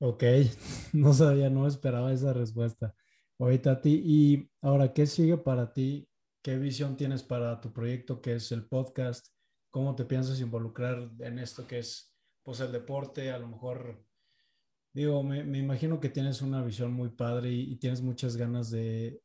[0.00, 0.22] Ok,
[0.92, 2.94] no sabía, no esperaba esa respuesta.
[3.38, 6.08] Ahorita a ti, y ahora, ¿qué sigue para ti?
[6.42, 9.26] ¿Qué visión tienes para tu proyecto que es el podcast?
[9.70, 13.30] ¿Cómo te piensas involucrar en esto que es pues el deporte?
[13.30, 14.02] A lo mejor,
[14.94, 19.20] digo, me, imagino que tienes una visión muy padre y, tienes muchas ganas de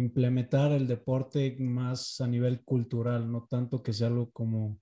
[0.00, 4.80] implementar el deporte más a nivel cultural, no tanto que sea algo como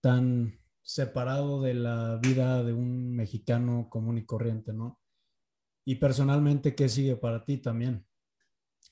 [0.00, 5.00] tan separado de la vida de un mexicano común y corriente, ¿no?
[5.84, 8.06] Y personalmente, ¿qué sigue para ti también?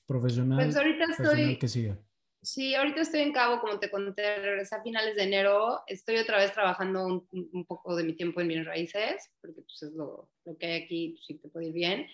[0.05, 0.63] Profesional.
[0.63, 1.57] Pues ahorita estoy.
[1.57, 1.97] ¿Qué sigue?
[2.41, 5.81] Sí, ahorita estoy en Cabo, como te conté, regresé a finales de enero.
[5.87, 9.91] Estoy otra vez trabajando un, poco de mi tiempo en bienes raíces, porque pues es
[9.93, 12.07] lo, lo que hay aquí, pues, sí te puede ir bien.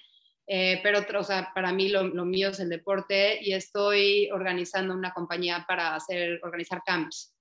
[0.46, 4.94] Eh, pero, o sea, para mí lo, lo, mío es el deporte y estoy organizando
[4.94, 7.34] una compañía para hacer, organizar camps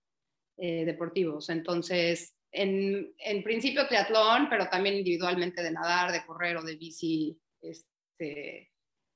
[0.56, 1.48] eh, deportivos.
[1.48, 7.36] Entonces, en, en, principio triatlón, pero también individualmente de nadar, de correr o de bici,
[7.60, 8.70] este,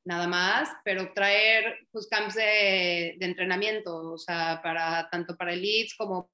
[0.04, 5.94] nada más, pero traer pues camps de, de entrenamiento, o sea, para, tanto para elites
[5.96, 6.30] como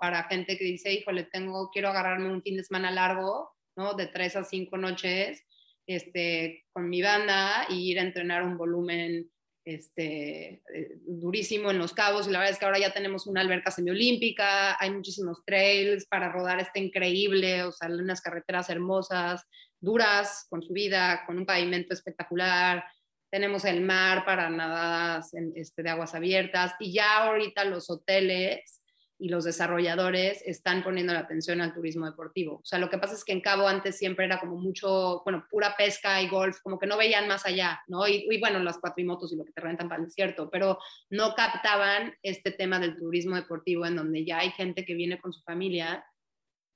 [0.00, 3.94] para gente que dice, híjole, tengo, quiero agarrarme un fin de semana largo, ¿no?
[3.94, 5.44] De tres a cinco noches,
[5.86, 9.30] este, con mi banda y ir a entrenar un volumen
[9.64, 12.26] este, eh, durísimo en Los Cabos.
[12.26, 16.32] Y la verdad es que ahora ya tenemos una alberca semiolímpica, hay muchísimos trails para
[16.32, 19.44] rodar, está increíble, o sea, unas carreteras hermosas,
[19.80, 22.84] duras, con subida, con un pavimento espectacular,
[23.32, 26.74] tenemos el mar para nadadas este, de aguas abiertas.
[26.78, 28.81] Y ya ahorita los hoteles
[29.22, 32.56] y los desarrolladores están poniendo la atención al turismo deportivo.
[32.56, 35.46] O sea, lo que pasa es que en Cabo antes siempre era como mucho, bueno,
[35.48, 38.08] pura pesca y golf, como que no veían más allá, ¿no?
[38.08, 42.12] Y, bueno, las cuatrimotos y lo que te rentan para el desierto, pero no captaban
[42.24, 46.04] este tema del turismo deportivo en donde ya hay gente que viene con su familia,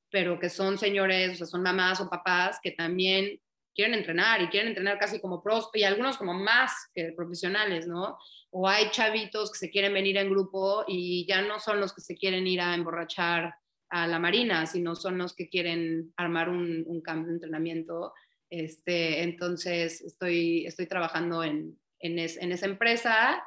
[0.08, 3.40] pero que son señores, o sea, son mamás o papás que también
[3.76, 8.18] quieren entrenar y quieren entrenar casi como pros y algunos como más que profesionales, ¿no?
[8.50, 12.00] O hay chavitos que se quieren venir en grupo y ya no son los que
[12.00, 13.54] se quieren ir a emborrachar
[13.90, 18.14] a la marina, sino son los que quieren armar un, un campo de entrenamiento.
[18.50, 23.42] Este, entonces, estoy, estoy trabajando en, en, en, esa empresa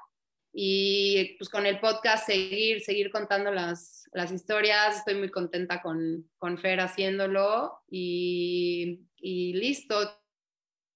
[0.54, 4.98] y pues con el podcast seguir, seguir contando las, las historias.
[4.98, 10.19] Estoy muy contenta con, con Fer haciéndolo y, y listo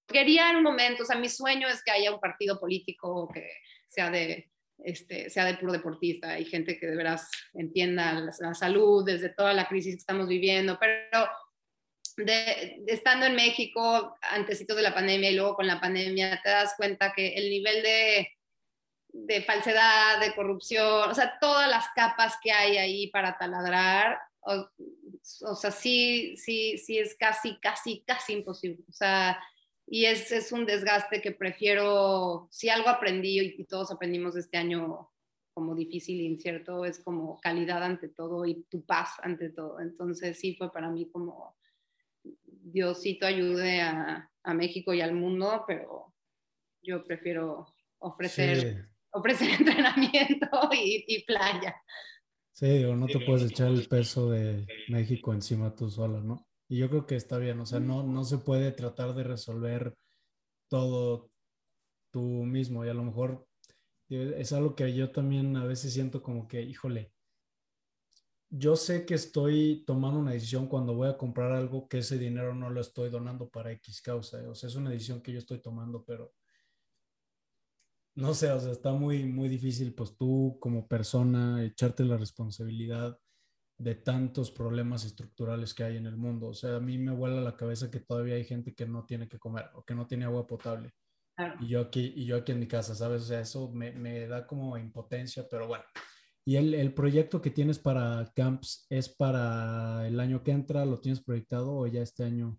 [0.06, 3.48] quería en un momento, o sea, mi sueño es que haya un partido político que
[3.88, 9.04] sea de, este, sea de puro deportista y gente que de veras entienda la, salud
[9.04, 11.28] desde toda la crisis que estamos viviendo, pero
[12.16, 16.74] de, estando en México, antesitos de la pandemia y luego con la pandemia, te das
[16.76, 18.28] cuenta que el nivel de,
[19.08, 24.68] de falsedad, de corrupción, o sea, todas las capas que hay ahí para taladrar, o,
[25.48, 28.84] o sea, sí, sí, sí es casi, casi, casi imposible.
[28.88, 29.42] O sea,
[29.86, 35.10] y es, es un desgaste que prefiero, si algo aprendí y todos aprendimos este año
[35.52, 39.80] como difícil e incierto, es como calidad ante todo y tu paz ante todo.
[39.80, 41.56] Entonces sí fue para mí como
[42.22, 46.12] Diosito ayude a, a México y al mundo, pero
[46.82, 47.66] yo prefiero
[47.98, 51.76] ofrecer, ofrecer entrenamiento y, y playa.
[52.52, 56.46] Sí, o no te puedes echar el peso de México encima tú sola, ¿no?
[56.68, 59.94] Y yo creo que está bien, o sea, no, no se puede tratar de resolver
[60.68, 61.30] todo
[62.10, 63.46] tú mismo y a lo mejor
[64.08, 67.12] es algo que yo también a veces siento como que, híjole,
[68.50, 72.54] yo sé que estoy tomando una decisión cuando voy a comprar algo que ese dinero
[72.54, 75.60] no lo estoy donando para X causa, o sea, es una decisión que yo estoy
[75.60, 76.32] tomando, pero
[78.16, 83.18] no sé, o sea, está muy, muy difícil pues tú como persona echarte la responsabilidad
[83.78, 86.48] de tantos problemas estructurales que hay en el mundo.
[86.48, 89.28] O sea, a mí me vuela la cabeza que todavía hay gente que no tiene
[89.28, 90.92] que comer o que no tiene agua potable.
[91.60, 93.22] y, yo aquí, y yo aquí en mi casa, ¿sabes?
[93.22, 95.84] O sea, eso me, me da como impotencia, pero bueno.
[96.46, 100.84] ¿Y el, el, proyecto que tienes para Camps es para el año que entra?
[100.84, 102.58] ¿Lo tienes proyectado o ya este año?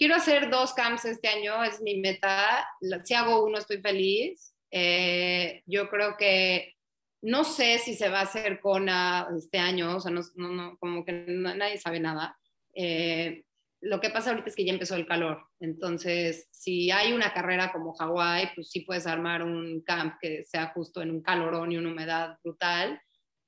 [0.00, 2.66] Quiero hacer dos camps este año, es mi meta.
[3.04, 4.54] Si hago uno, estoy feliz.
[4.70, 6.74] Eh, yo creo que
[7.22, 8.88] no sé si se va a hacer con
[9.36, 12.38] este año, o sea, no, no, como que nadie sabe nada.
[12.74, 13.44] Eh,
[13.82, 17.72] lo que pasa ahorita es que ya empezó el calor, entonces si hay una carrera
[17.72, 21.78] como Hawái, pues sí puedes armar un camp que sea justo en un calorón y
[21.78, 23.00] una humedad brutal.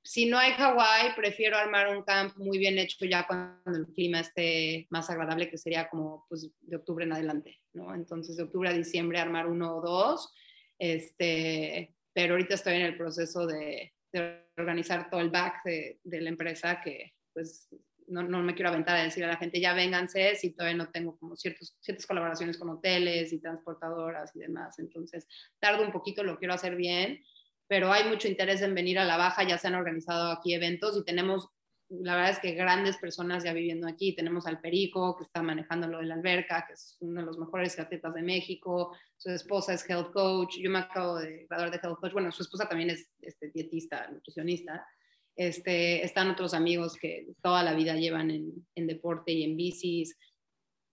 [0.05, 4.20] Si no hay Hawái, prefiero armar un camp muy bien hecho ya cuando el clima
[4.20, 7.95] esté más agradable, que sería como pues, de octubre en adelante, ¿no?
[7.95, 10.33] Entonces de octubre a diciembre armar uno o dos,
[10.79, 13.92] este, pero ahorita estoy en el proceso de,
[14.58, 17.68] organizar todo el back de, la empresa que pues
[18.06, 20.90] no, no, me quiero aventar a decir a la gente, ya vénganse, si todavía no
[20.90, 24.78] tengo como ciertos, ciertas colaboraciones con hoteles y transportadoras y demás.
[24.78, 25.26] Entonces,
[25.58, 27.22] tardo un poquito, lo quiero hacer bien,
[27.68, 30.94] pero hay mucho interés en venir a la baja, ya se han organizado aquí eventos
[30.96, 31.48] y tenemos,
[32.01, 34.14] la verdad es que grandes personas ya viviendo aquí.
[34.14, 37.38] Tenemos al Perico, que está manejando lo de la alberca, que es uno de los
[37.38, 41.80] mejores atletas de México, su esposa es health coach, yo me acabo de graduar de
[41.82, 44.86] health coach, bueno, su esposa también es este, dietista, nutricionista.
[45.36, 50.18] Este, están otros amigos que toda la vida llevan en, deporte y en bicis.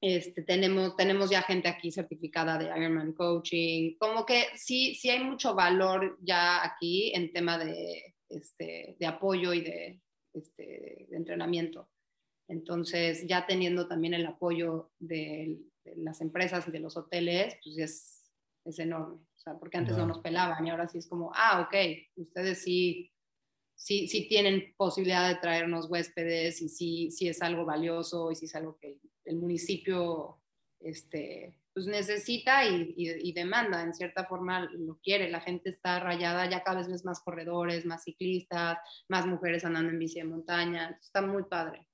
[0.01, 3.95] Este, tenemos, tenemos ya gente aquí certificada de Ironman Coaching.
[3.97, 9.53] Como que sí, sí hay mucho valor ya aquí en tema de, este, de apoyo
[9.53, 9.99] y de,
[10.39, 11.89] este, de entrenamiento.
[12.47, 15.59] Entonces, ya teniendo también el apoyo de,
[15.95, 18.31] las empresas y de los hoteles, pues es,
[18.65, 19.15] es enorme.
[19.15, 21.75] O sea, porque antes no nos pelaban y ahora sí es como, ah, ok,
[22.17, 23.11] ustedes sí
[23.79, 28.53] si tienen posibilidad de traernos huéspedes y si, si es algo valioso y si es
[28.53, 30.37] algo que el municipio
[30.81, 35.29] este, pues necesita y, demanda, en cierta forma lo quiere.
[35.29, 39.89] La gente está rayada, ya cada vez ves más corredores, más ciclistas, más mujeres andando
[39.89, 40.97] en bici de montaña.
[41.01, 41.87] Está muy padre.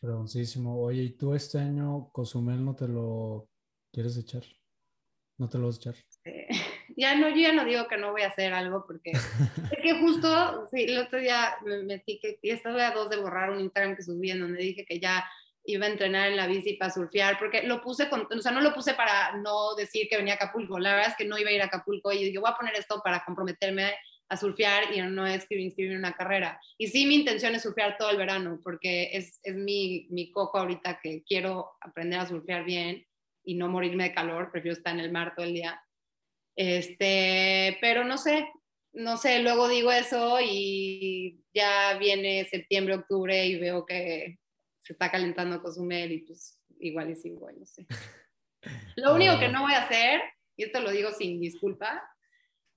[0.00, 0.80] Fregoncísimo.
[0.80, 3.48] Oye, ¿y tú este año Cozumel no te lo
[3.92, 4.44] quieres echar?
[5.38, 5.96] ¿No te lo vas a echar?
[6.96, 9.10] ya no, yo ya no digo que no voy a hacer algo porque
[9.72, 13.16] es que justo, sí, el otro día me metí que y estaba a dos de
[13.16, 15.24] borrar un Instagram que subí en donde dije que ya
[15.64, 18.60] iba a entrenar en la bici para surfear, porque lo puse, con, o sea, no
[18.60, 21.50] lo puse para no decir que venía a Acapulco, la verdad es que no iba
[21.50, 23.94] a ir a Acapulco y dije, voy a poner esto para comprometerme
[24.28, 26.60] a surfear y no escribir, inscribir una carrera.
[26.78, 30.58] Y sí, mi intención es surfear todo el verano, porque es, es mi, mi coco
[30.58, 33.06] ahorita que quiero aprender a surfear bien
[33.44, 35.82] y no morirme de calor, prefiero estar en el mar todo el día.
[36.56, 38.48] Este, pero no sé,
[38.92, 44.38] no sé, luego digo eso y ya viene septiembre, octubre y veo que
[44.84, 47.86] se está calentando Cozumel y pues igual es igual, no sé.
[48.96, 50.20] Lo único que no voy a hacer,
[50.56, 52.02] y esto lo digo sin disculpa,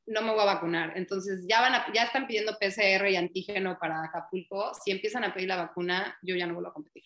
[0.05, 0.97] no me voy a vacunar.
[0.97, 4.73] Entonces ya, van ya están pidiendo PCR y antígeno para Acapulco.
[4.73, 7.03] Si empiezan a pedir la vacuna, yo ya no vuelvo a competir.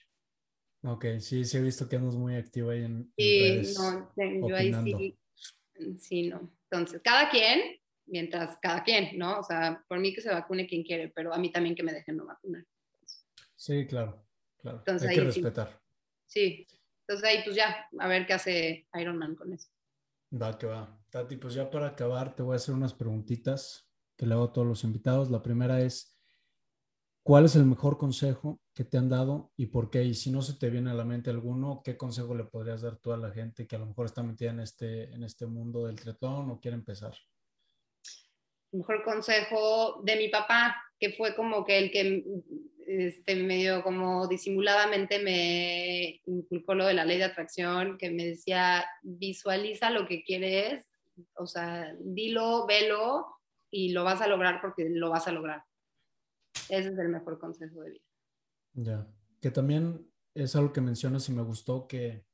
[0.83, 4.73] Ok, sí, sí he visto que andas muy activa ahí en, Sí, no, yo ahí
[4.73, 5.19] sí,
[5.99, 6.51] sí, no.
[6.69, 9.39] Entonces, cada quien, mientras cada quien, ¿no?
[9.39, 11.93] O sea, por mí que se vacune quien quiere, pero a mí también que me
[11.93, 12.65] dejen no vacunar.
[13.55, 14.25] Sí, claro,
[14.61, 14.77] claro.
[14.79, 15.81] Entonces, Hay que respetar.
[16.25, 16.67] Sí.
[17.07, 19.69] Entonces ahí pues ya, a ver qué hace Iron Man con eso.
[20.31, 20.97] Va, que va.
[21.09, 24.53] Tati, pues ya para acabar te voy a hacer unas preguntitas que le hago a
[24.53, 25.29] todos los invitados.
[25.29, 26.17] La primera es,
[27.21, 30.03] ¿cuál es el mejor consejo que te han dado y por qué?
[30.03, 32.95] Y si no se te viene a la mente alguno, ¿qué consejo le podrías dar
[32.95, 35.85] tú a la gente que a lo mejor está metida en este, en este mundo
[35.85, 37.13] del triatlón o quiere empezar?
[38.71, 42.23] Mejor consejo de mi papá, que fue como que el que
[42.85, 48.85] este, medio como disimuladamente me inculcó lo de la ley de atracción, que me decía,
[49.01, 50.87] visualiza lo que quieres,
[51.33, 53.25] o sea, dilo, velo
[53.71, 55.63] y lo vas a lograr porque lo vas a lograr.
[56.69, 58.05] Ese es el mejor consejo de vida.
[58.73, 59.07] Ya,
[59.41, 62.25] que también es algo que mencionas y me gustó que,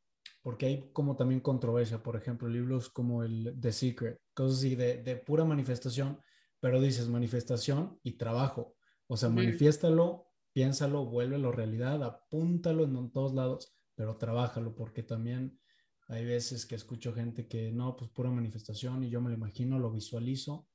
[0.42, 5.02] porque hay como también controversia, por ejemplo, libros como el The Secret, cosas así de,
[5.04, 6.20] de pura manifestación,
[6.60, 8.76] pero dices manifestación y trabajo,
[9.08, 15.60] o sea, manifiéstalo, piénsalo, vuélvelo realidad, apúntalo en todos lados, pero trabájalo, porque también
[16.08, 19.80] hay veces que escucho gente que no, pues pura manifestación y yo me lo imagino,
[19.80, 20.68] lo visualizo,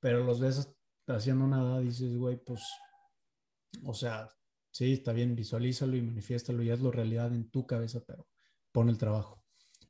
[0.00, 0.72] pero los ves
[1.06, 2.62] haciendo nada, dices, güey, pues
[3.84, 4.28] o sea,
[4.70, 8.26] sí, está bien, visualízalo y manifiéstalo y hazlo realidad en tu cabeza, pero
[8.72, 9.42] pon el trabajo.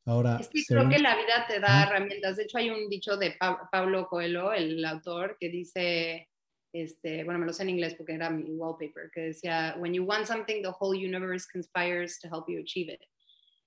[0.07, 2.37] Ahora, es que creo que la vida te da herramientas.
[2.37, 3.37] De hecho, hay un dicho de
[3.73, 6.28] Pablo Coelho, el autor, que dice,
[6.73, 10.05] este, bueno, me lo sé en inglés porque era mi wallpaper, que decía, when you
[10.05, 13.01] want something, the whole universe conspires to help you achieve it.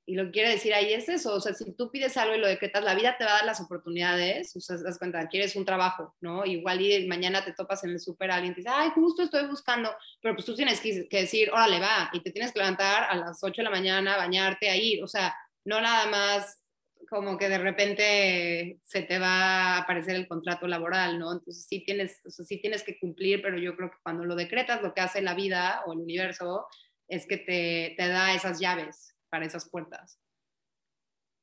[0.05, 2.39] Y lo que quiere decir ahí es eso, o sea, si tú pides algo y
[2.39, 5.55] lo decretas, la vida te va a dar las oportunidades, o sea, das cuenta, quieres
[5.55, 6.45] un trabajo, ¿no?
[6.45, 9.93] Igual y mañana te topas en el súper alguien te dice, ay, justo estoy buscando,
[10.21, 13.15] pero pues tú tienes que, que decir, órale, va, y te tienes que levantar a
[13.17, 15.35] las 8 de la mañana, bañarte, a ir, o sea,
[15.69, 16.61] no nada más
[17.09, 21.31] como que de repente se te va a aparecer el contrato laboral, ¿no?
[21.31, 24.93] Entonces sí tienes, sí tienes que cumplir, pero yo creo que cuando lo decretas, lo
[24.93, 26.67] que hace la vida o el universo
[27.07, 30.19] es que te, te da esas llaves para esas puertas.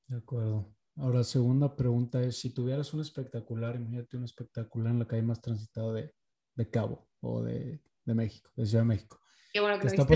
[0.06, 0.72] De acuerdo.
[0.96, 5.42] Ahora, segunda pregunta es, si tuvieras un espectacular, imagínate un espectacular en la calle más
[5.42, 6.14] transitada de,
[6.54, 9.20] de Cabo o de, de, México, de Ciudad de México.
[9.56, 10.06] Qué bueno que, que, está,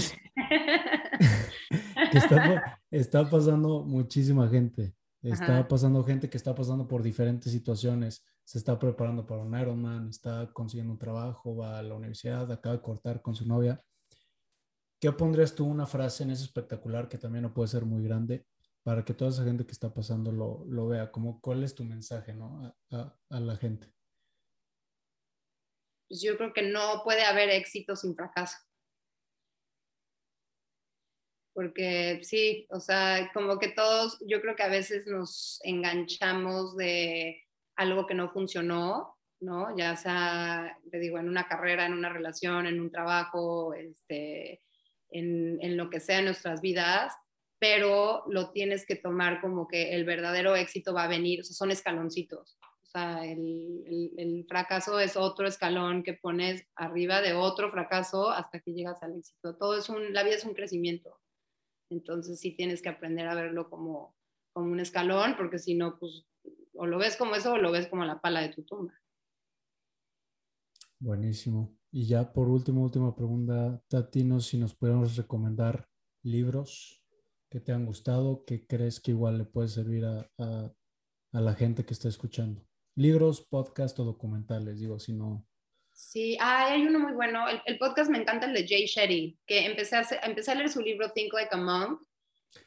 [2.11, 4.95] que está, está, pasando muchísima gente.
[5.23, 8.23] Está pasando gente que está pasando por diferentes situaciones.
[8.45, 12.77] Se está preparando para un Ironman, está consiguiendo un trabajo, va a la universidad, acaba
[12.77, 13.83] de cortar con su novia.
[15.01, 18.45] ¿Qué pondrías tú una frase en ese espectacular que también no puede ser muy grande
[18.83, 21.11] para que toda esa gente que está pasando lo, lo vea?
[21.11, 22.77] Como, ¿Cuál es tu mensaje ¿no?
[22.91, 23.91] a, a, la gente?
[26.11, 28.59] Pues yo creo que no puede haber éxito sin fracaso.
[31.61, 37.45] Porque sí, o sea, como que todos, yo creo que a veces nos enganchamos de
[37.77, 39.77] algo que no funcionó, ¿no?
[39.77, 44.63] Ya sea, te digo, en una carrera, en una relación, en un trabajo, este,
[45.11, 47.13] en, lo que sea en nuestras vidas,
[47.59, 51.55] pero lo tienes que tomar como que el verdadero éxito va a venir, o sea,
[51.55, 52.57] son escaloncitos.
[52.85, 58.61] O sea, el, el, fracaso es otro escalón que pones arriba de otro fracaso hasta
[58.61, 59.59] que llegas al éxito.
[59.59, 61.21] Todo es un, la vida es un crecimiento.
[61.91, 64.17] Entonces sí tienes que aprender a verlo como,
[64.53, 66.27] como un escalón, porque si no, pues
[66.75, 68.95] o lo ves como eso o lo ves como la pala de tu tumba.
[70.99, 71.77] Buenísimo.
[71.91, 75.89] Y ya por último, última pregunta, Tatinos, si nos podemos recomendar
[76.23, 77.05] libros
[77.51, 80.73] que te han gustado, que crees que igual le puede servir a, a,
[81.33, 82.65] la gente que está escuchando.
[82.95, 85.47] Libros, podcast o documentales, digo, si no.
[86.01, 87.45] Sí, hay uno muy bueno.
[87.67, 90.81] El, podcast me encanta el de Jay Shetty, que empecé a, empecé a leer su
[90.81, 92.01] libro Think Like a Monk.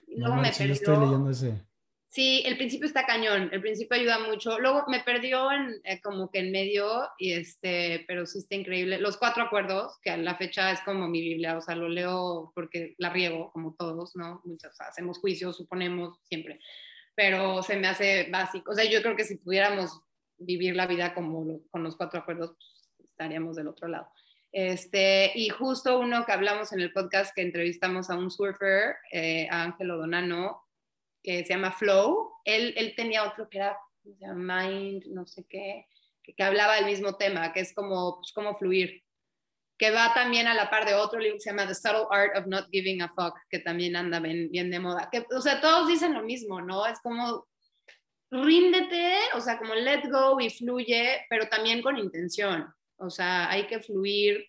[0.07, 1.65] no, me sí, estoy leyendo ese.
[2.07, 4.60] Sí, el principio está cañón, el principio ayuda mucho.
[4.60, 8.99] Luego me perdió en, eh, como que en medio, y este, pero sí está increíble.
[8.99, 12.51] Los cuatro acuerdos, que a la fecha es como mi Biblia, o sea, lo leo
[12.53, 14.41] porque la riego, como todos, ¿no?
[14.45, 16.60] Muchas, hacemos juicios, suponemos, siempre,
[17.15, 18.72] pero se me hace básico.
[18.72, 19.99] O sea, yo creo que si pudiéramos
[20.38, 22.73] vivir la vida como con los cuatro acuerdos, pues,
[23.24, 24.10] estaríamos del otro lado.
[24.52, 29.48] Este, y justo uno que hablamos en el podcast que entrevistamos a un surfer, eh,
[29.50, 30.62] a Ángelo Donano,
[31.24, 32.34] que se llama Flow.
[32.45, 35.88] Él, él tenía otro que era Mind, no sé qué,
[36.22, 39.02] que, hablaba del mismo tema, que es como, pues, como fluir.
[39.78, 42.38] Que va también a la par de otro libro que se llama The Subtle Art
[42.38, 45.10] of Not Giving a Fuck, que también anda bien, bien de moda.
[45.12, 46.86] Que, o sea, todos dicen lo mismo, ¿no?
[46.86, 47.48] Es como
[48.30, 52.72] ríndete, o sea, como let go y fluye, pero también con intención.
[52.98, 54.45] O sea, hay que fluir,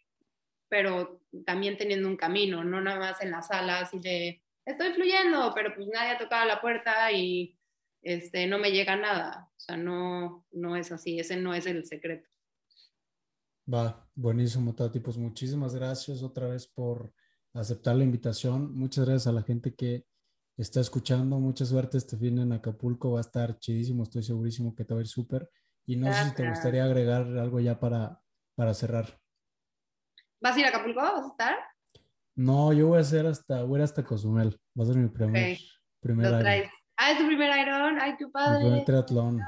[0.69, 5.53] pero también teniendo un camino, no nada más en las alas y de estoy fluyendo,
[5.55, 7.59] pero pues nadie ha tocado la puerta y
[8.03, 9.51] este, no me llega nada.
[9.51, 12.29] O sea, no, no es así, ese no es el secreto.
[13.73, 15.01] Va, buenísimo, Tati.
[15.01, 17.13] Pues muchísimas gracias otra vez por
[17.55, 18.77] aceptar la invitación.
[18.77, 20.05] Muchas gracias a la gente que
[20.59, 21.39] está escuchando.
[21.41, 23.13] Mucha suerte este fin en Acapulco.
[23.13, 25.49] Va a estar chidísimo, estoy segurísimo que te va a ir súper.
[25.87, 28.21] Y no sé si te gustaría agregar algo ya para,
[28.55, 29.19] para cerrar.
[30.41, 31.01] ¿Vas a ir a Acapulco?
[31.01, 31.57] ¿Vas a estar?
[32.37, 34.59] No, yo voy a hacer hasta, voy a hasta Cozumel.
[34.79, 35.59] Va a ser mi primer,
[36.01, 36.71] primer Iron.
[36.97, 37.99] Ah, es tu primer Iron.
[38.01, 38.59] Ay, qué padre.
[38.59, 39.41] Mi primer triatlón.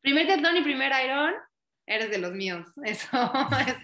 [0.00, 1.34] Primer triatlón y primer Iron.
[1.86, 2.66] Eres de los míos.
[2.84, 3.32] Eso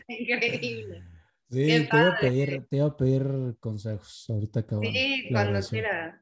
[0.09, 1.05] es increíble.
[1.51, 6.19] Sí, te iba, a pedir, te iba a pedir consejos ahorita que Sí, cuando quieras.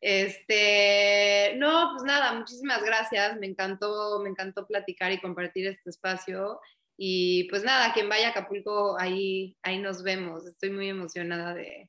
[0.00, 3.38] Este, no, pues nada, muchísimas gracias.
[3.38, 6.60] Me encantó, me encantó platicar y compartir este espacio.
[7.00, 10.44] Y pues nada, quien vaya a Acapulco, ahí, ahí nos vemos.
[10.46, 11.88] Estoy muy emocionada de,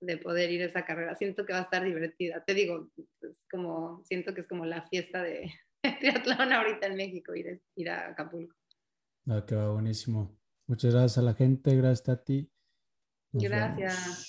[0.00, 1.16] de poder ir a esa carrera.
[1.16, 2.44] Siento que va a estar divertida.
[2.44, 5.52] Te digo, es como, siento que es como la fiesta de
[6.00, 8.54] triatlón ahorita en México, ir, ir a Acapulco.
[9.26, 10.38] Ah, que va buenísimo.
[10.68, 12.48] Muchas gracias a la gente, gracias a ti.
[13.32, 14.28] gracias.